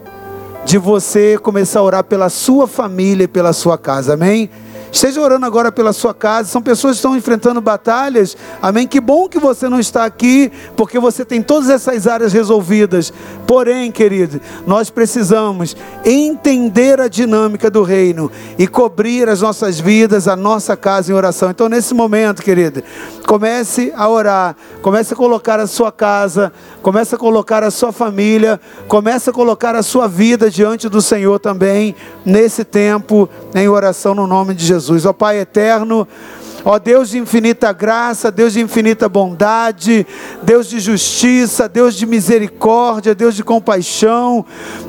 [0.65, 4.51] de você começar a orar pela sua família e pela sua casa, amém?
[4.97, 6.49] Esteja orando agora pela sua casa.
[6.49, 8.35] São pessoas que estão enfrentando batalhas.
[8.63, 8.87] Amém.
[8.87, 13.13] Que bom que você não está aqui, porque você tem todas essas áreas resolvidas.
[13.47, 20.35] Porém, querido, nós precisamos entender a dinâmica do reino e cobrir as nossas vidas, a
[20.35, 21.51] nossa casa em oração.
[21.51, 22.83] Então, nesse momento, querido,
[23.27, 28.59] comece a orar, comece a colocar a sua casa, comece a colocar a sua família,
[28.89, 31.95] comece a colocar a sua vida diante do Senhor também,
[32.25, 34.86] nesse tempo, em oração no nome de Jesus.
[34.87, 35.05] Jesus.
[35.05, 36.07] Ó Pai eterno,
[36.65, 40.07] ó Deus de infinita graça, Deus de infinita bondade,
[40.43, 44.45] Deus de justiça, Deus de misericórdia, Deus de compaixão,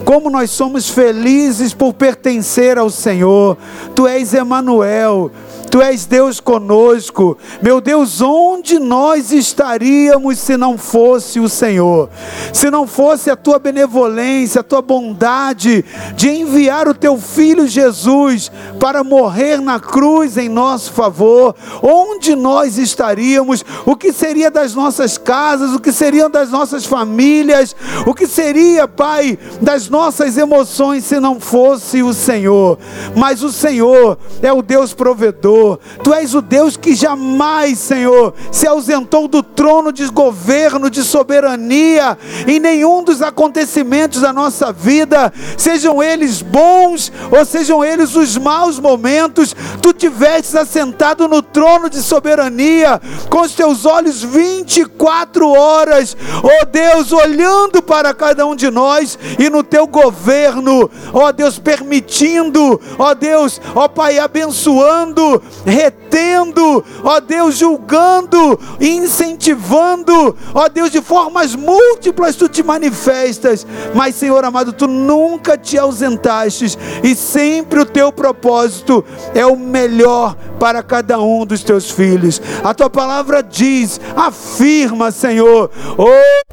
[0.05, 3.57] como nós somos felizes por pertencer ao Senhor.
[3.95, 5.31] Tu és Emanuel.
[5.77, 7.37] Tu és Deus conosco.
[7.61, 12.09] Meu Deus, onde nós estaríamos se não fosse o Senhor?
[12.51, 18.51] Se não fosse a tua benevolência, a tua bondade de enviar o teu filho Jesus
[18.79, 23.63] para morrer na cruz em nosso favor, onde nós estaríamos?
[23.85, 25.75] O que seria das nossas casas?
[25.75, 27.75] O que seriam das nossas famílias?
[28.07, 32.79] O que seria, Pai, das nossas emoções se não fosse o Senhor?
[33.15, 35.79] Mas o Senhor é o Deus provedor Senhor.
[36.03, 42.17] Tu és o Deus que jamais, Senhor, se ausentou do trono de governo, de soberania,
[42.47, 48.79] em nenhum dos acontecimentos da nossa vida, sejam eles bons ou sejam eles os maus
[48.79, 56.65] momentos, tu tivestes assentado no trono de soberania, com os teus olhos 24 horas, ó
[56.65, 63.13] Deus, olhando para cada um de nós e no teu governo, ó Deus, permitindo, ó
[63.13, 72.47] Deus, ó Pai, abençoando, retendo, ó Deus, julgando, incentivando, ó Deus, de formas múltiplas tu
[72.47, 79.45] te manifestas, mas Senhor amado, tu nunca te ausentaste e sempre o teu propósito é
[79.45, 82.41] o melhor para cada um dos teus filhos.
[82.63, 86.47] A tua palavra diz, afirma, Senhor, oh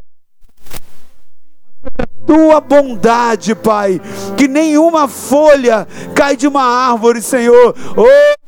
[2.26, 4.00] tua bondade, Pai,
[4.36, 7.74] que nenhuma folha cai de uma árvore, Senhor.
[7.96, 8.43] Oh,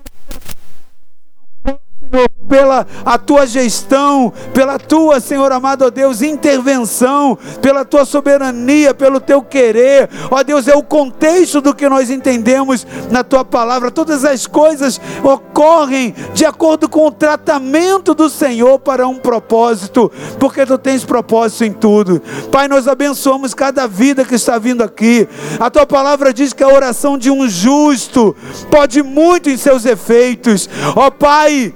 [2.48, 9.20] pela a tua gestão, pela tua, Senhor amado, ó Deus, intervenção, pela tua soberania, pelo
[9.20, 13.90] teu querer, ó Deus, é o contexto do que nós entendemos na tua palavra.
[13.90, 15.00] Todas as coisas
[16.34, 21.72] de acordo com o tratamento do Senhor para um propósito, porque tu tens propósito em
[21.72, 22.20] tudo.
[22.50, 25.26] Pai, nós abençoamos cada vida que está vindo aqui.
[25.58, 28.36] A tua palavra diz que a oração de um justo
[28.70, 30.68] pode muito em seus efeitos.
[30.94, 31.74] Ó Pai,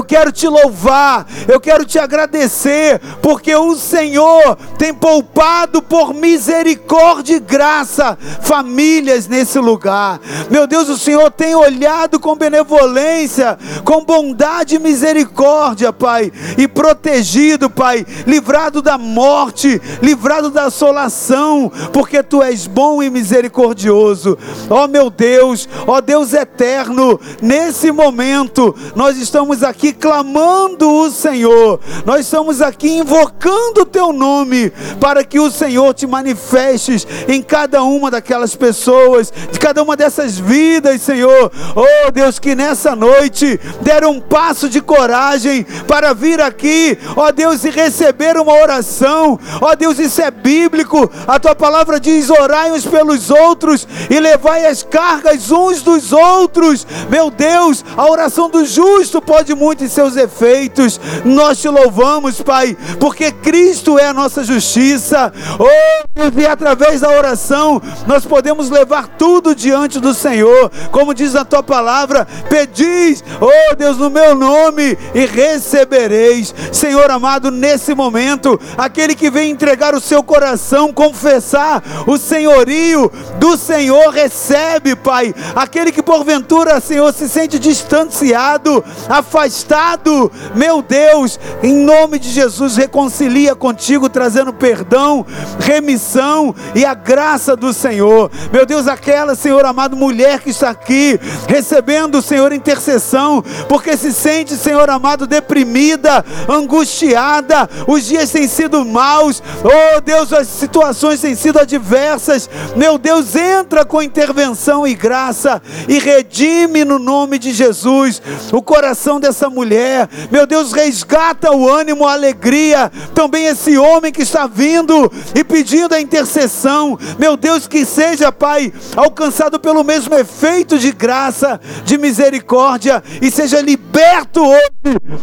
[0.00, 7.36] eu quero te louvar, eu quero te agradecer, porque o Senhor tem poupado por misericórdia
[7.36, 10.18] e graça famílias nesse lugar.
[10.50, 17.68] Meu Deus, o Senhor tem olhado com benevolência, com bondade e misericórdia, Pai, e protegido,
[17.68, 24.38] Pai, livrado da morte, livrado da assolação, porque tu és bom e misericordioso.
[24.70, 32.20] Ó meu Deus, ó Deus eterno, nesse momento nós estamos aqui clamando o Senhor, nós
[32.20, 34.70] estamos aqui invocando o teu nome,
[35.00, 40.38] para que o Senhor te manifestes em cada uma daquelas pessoas, de cada uma dessas
[40.38, 41.50] vidas, Senhor.
[41.74, 47.32] Oh Deus, que nessa noite deram um passo de coragem para vir aqui, ó oh,
[47.32, 49.38] Deus, e receber uma oração.
[49.60, 51.10] Ó oh, Deus, isso é bíblico.
[51.26, 56.86] A tua palavra diz: orai uns pelos outros e levai as cargas uns dos outros.
[57.08, 61.00] Meu Deus, a oração do justo pode muito em seus efeitos.
[61.24, 65.32] Nós te louvamos, Pai, porque Cristo é a nossa justiça.
[65.58, 71.44] Oh, e através da oração nós podemos levar tudo diante do Senhor, como diz a
[71.44, 76.54] tua palavra: pedis, oh Deus, no meu nome e recebereis.
[76.72, 83.56] Senhor amado, nesse momento, aquele que vem entregar o seu coração, confessar o senhorio do
[83.56, 85.34] Senhor, recebe, Pai.
[85.54, 92.76] Aquele que porventura, Senhor, se sente distanciado, afastado afastado, meu Deus, em nome de Jesus,
[92.76, 95.26] reconcilia contigo, trazendo perdão,
[95.58, 98.30] remissão e a graça do Senhor.
[98.52, 104.56] Meu Deus, aquela, Senhor amado, mulher que está aqui, recebendo, Senhor, intercessão, porque se sente,
[104.56, 111.58] Senhor amado, deprimida, angustiada, os dias têm sido maus, oh Deus, as situações têm sido
[111.58, 118.62] adversas, meu Deus, entra com intervenção e graça e redime no nome de Jesus o
[118.62, 120.08] coração dessa mulher.
[120.30, 122.90] Meu Deus, resgata o ânimo, a alegria.
[123.14, 126.98] Também esse homem que está vindo e pedindo a intercessão.
[127.18, 133.60] Meu Deus, que seja, Pai, alcançado pelo mesmo efeito de graça, de misericórdia e seja
[133.60, 134.70] liberto hoje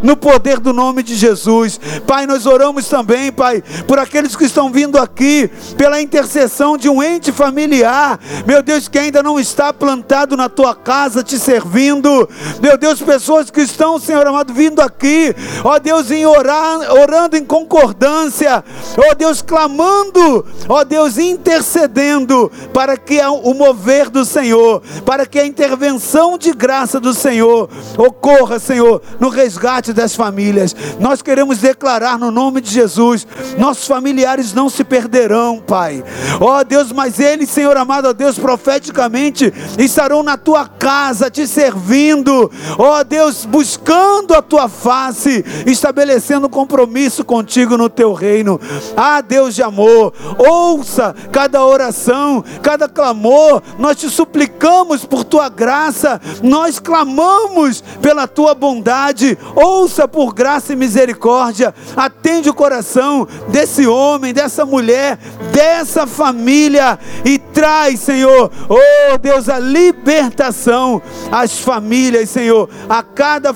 [0.03, 1.79] no poder do nome de Jesus.
[2.05, 7.01] Pai, nós oramos também, Pai, por aqueles que estão vindo aqui pela intercessão de um
[7.01, 8.19] ente familiar.
[8.45, 12.27] Meu Deus, que ainda não está plantado na tua casa te servindo.
[12.61, 17.37] Meu Deus, pessoas que estão, Senhor, Senhor amado, vindo aqui, ó Deus, em orar, orando
[17.37, 18.63] em concordância,
[18.97, 25.45] ó Deus, clamando, ó Deus, intercedendo para que o mover do Senhor, para que a
[25.45, 30.75] intervenção de graça do Senhor ocorra, Senhor, no resgate das famílias.
[30.99, 33.27] Nós queremos declarar no nome de Jesus:
[33.59, 36.03] nossos familiares não se perderão, Pai.
[36.41, 42.49] Ó Deus, mas eles, Senhor amado, ó Deus, profeticamente estarão na tua casa te servindo,
[42.79, 48.59] ó Deus, buscando buscando a tua face, estabelecendo compromisso contigo no teu reino.
[48.95, 53.61] Ah, Deus de amor, ouça cada oração, cada clamor.
[53.77, 59.37] Nós te suplicamos por tua graça, nós clamamos pela tua bondade.
[59.55, 61.73] Ouça por graça e misericórdia.
[61.95, 65.19] Atende o coração desse homem, dessa mulher,
[65.51, 71.01] dessa família e traz, Senhor, oh Deus, a libertação
[71.31, 73.53] às famílias, Senhor, a cada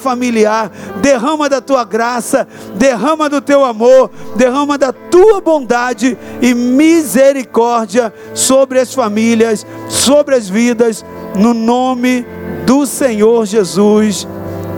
[1.02, 8.80] Derrama da tua graça, derrama do teu amor, derrama da tua bondade e misericórdia sobre
[8.80, 12.26] as famílias, sobre as vidas, no nome
[12.66, 14.28] do Senhor Jesus.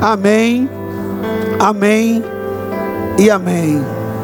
[0.01, 0.69] Amém,
[1.59, 2.23] amém
[3.17, 4.02] e amém.